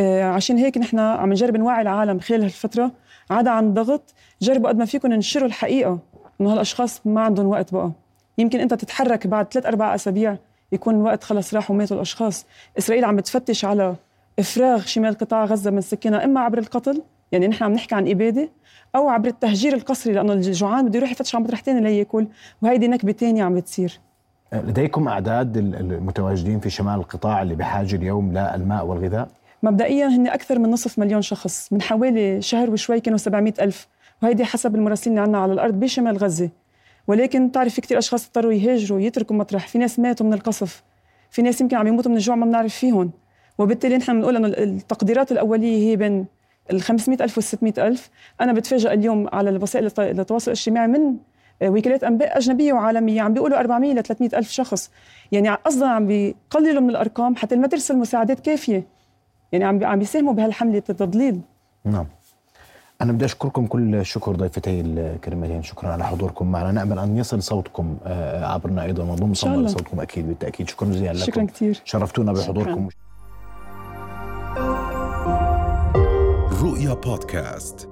آه، 0.00 0.24
عشان 0.24 0.56
هيك 0.56 0.78
نحن 0.78 0.98
عم 0.98 1.30
نجرب 1.30 1.56
نوعي 1.56 1.82
العالم 1.82 2.20
خلال 2.20 2.42
هالفترة. 2.42 2.90
عدا 3.30 3.50
عن 3.50 3.74
ضغط 3.74 4.14
جربوا 4.42 4.68
قد 4.68 4.76
ما 4.76 4.84
فيكم 4.84 5.08
ننشروا 5.08 5.46
الحقيقة 5.46 5.98
إنه 6.40 6.52
هالأشخاص 6.52 7.06
ما 7.06 7.20
عندهم 7.20 7.46
وقت 7.46 7.74
بقى. 7.74 7.92
يمكن 8.42 8.60
أنت 8.60 8.74
تتحرك 8.74 9.26
بعد 9.26 9.52
ثلاث 9.52 9.66
أربع 9.66 9.94
أسابيع 9.94 10.36
يكون 10.72 10.94
الوقت 10.94 11.24
خلص 11.24 11.54
راح 11.54 11.70
وماتوا 11.70 11.96
الأشخاص. 11.96 12.46
إسرائيل 12.78 13.04
عم 13.04 13.16
بتفتش 13.16 13.64
على 13.64 13.94
إفراغ 14.38 14.80
شمال 14.80 15.18
قطاع 15.18 15.44
غزة 15.44 15.70
من 15.70 15.80
سكانها 15.80 16.24
إما 16.24 16.40
عبر 16.40 16.58
القتل 16.58 17.02
يعني 17.32 17.48
نحن 17.48 17.64
عم 17.64 17.72
نحكي 17.72 17.94
عن 17.94 18.10
إبادة 18.10 18.48
أو 18.96 19.08
عبر 19.08 19.28
التهجير 19.28 19.74
القسري 19.74 20.12
لأنه 20.12 20.32
الجوعان 20.32 20.88
بده 20.88 20.98
يروح 20.98 21.10
يفتش 21.10 21.34
عن 21.34 21.42
مطرح 21.42 21.62
ثاني 21.62 21.80
لياكل 21.80 22.26
وهيدي 22.62 22.88
نكبة 22.88 23.12
ثانية 23.12 23.44
عم 23.44 23.54
بتصير. 23.54 24.00
لديكم 24.52 25.08
أعداد 25.08 25.56
المتواجدين 25.56 26.60
في 26.60 26.70
شمال 26.70 26.94
القطاع 26.94 27.42
اللي 27.42 27.54
بحاجه 27.54 27.96
اليوم 27.96 28.32
للماء 28.32 28.86
والغذاء؟ 28.86 29.28
مبدئيا 29.62 30.06
هن 30.06 30.26
أكثر 30.26 30.58
من 30.58 30.70
نصف 30.70 30.98
مليون 30.98 31.22
شخص 31.22 31.72
من 31.72 31.82
حوالي 31.82 32.42
شهر 32.42 32.70
وشوي 32.70 33.00
كانوا 33.00 33.18
700 33.18 33.54
ألف 33.60 33.88
وهيدي 34.22 34.44
حسب 34.44 34.74
المراسلين 34.74 35.12
اللي 35.12 35.22
عندنا 35.22 35.42
على 35.42 35.52
الأرض 35.52 35.74
بشمال 35.80 36.16
غزة. 36.16 36.50
ولكن 37.06 37.48
بتعرف 37.48 37.74
في 37.74 37.80
كثير 37.80 37.98
أشخاص 37.98 38.26
اضطروا 38.26 38.52
يهاجروا 38.52 39.00
يتركوا 39.00 39.36
مطرح 39.36 39.68
في 39.68 39.78
ناس 39.78 39.98
ماتوا 39.98 40.26
من 40.26 40.32
القصف. 40.32 40.82
في 41.30 41.42
ناس 41.42 41.60
يمكن 41.60 41.76
عم 41.76 41.86
يموتوا 41.86 42.10
من 42.10 42.16
الجوع 42.16 42.36
ما 42.36 42.46
بنعرف 42.46 42.74
فيهم. 42.74 43.10
وبالتالي 43.58 43.96
نحن 43.96 44.12
بنقول 44.12 44.36
إنه 44.36 44.48
التقديرات 44.48 45.32
الأولية 45.32 45.90
هي 45.90 45.96
بين 45.96 46.26
ال 46.70 46.82
500 46.82 47.24
ألف 47.24 47.36
وال 47.36 47.44
600 47.44 47.74
ألف. 47.78 48.10
أنا 48.40 48.52
بتفاجئ 48.52 48.92
اليوم 48.92 49.28
على 49.32 49.50
وسائل 49.50 49.90
التواصل 49.98 50.50
الاجتماعي 50.50 50.86
من 50.86 51.16
وكالات 51.62 52.04
أنباء 52.04 52.38
أجنبية 52.38 52.72
وعالمية. 52.72 53.22
عم 53.22 53.32
بيقولوا 53.34 53.58
400 53.58 53.92
ل 53.94 54.02
300 54.02 54.38
ألف 54.38 54.50
شخص. 54.50 54.90
يعني 55.32 55.50
قصدا 55.50 55.86
عم 55.86 56.06
بيقللوا 56.06 56.82
من 56.82 56.90
الأرقام 56.90 57.36
حتى 57.36 57.56
ما 57.56 57.66
ترسل 57.66 57.98
مساعدات 57.98 58.40
كافية. 58.40 58.86
يعني 59.52 59.64
عم 59.64 59.84
عم 59.84 59.98
بيساهموا 59.98 60.32
بهالحملة 60.32 60.82
التضليل. 60.90 61.40
نعم. 61.84 62.06
أنا 63.02 63.12
بدي 63.12 63.24
أشكركم 63.24 63.66
كل 63.66 63.94
الشكر 63.94 64.36
ضيفتي 64.36 64.80
الكريمتين 64.80 65.62
شكرا 65.62 65.88
على 65.92 66.04
حضوركم 66.04 66.52
معنا. 66.52 66.72
نأمل 66.72 66.98
أن 66.98 67.16
يصل 67.16 67.42
صوتكم 67.42 67.96
آه، 68.04 68.46
عبرنا 68.46 68.82
أيضا 68.82 69.02
ونضم 69.02 69.34
صوتكم 69.34 69.68
صوتكم 69.68 70.00
أكيد 70.00 70.28
بالتأكيد. 70.28 70.68
شكرا 70.68 70.88
جزيلا 70.88 71.12
لكم. 71.12 71.24
شكرا 71.24 71.44
كثير 71.44 71.80
شرفتونا 71.84 72.32
بحضوركم. 72.32 72.88
رؤيا 76.62 76.94
بودكاست. 76.94 77.91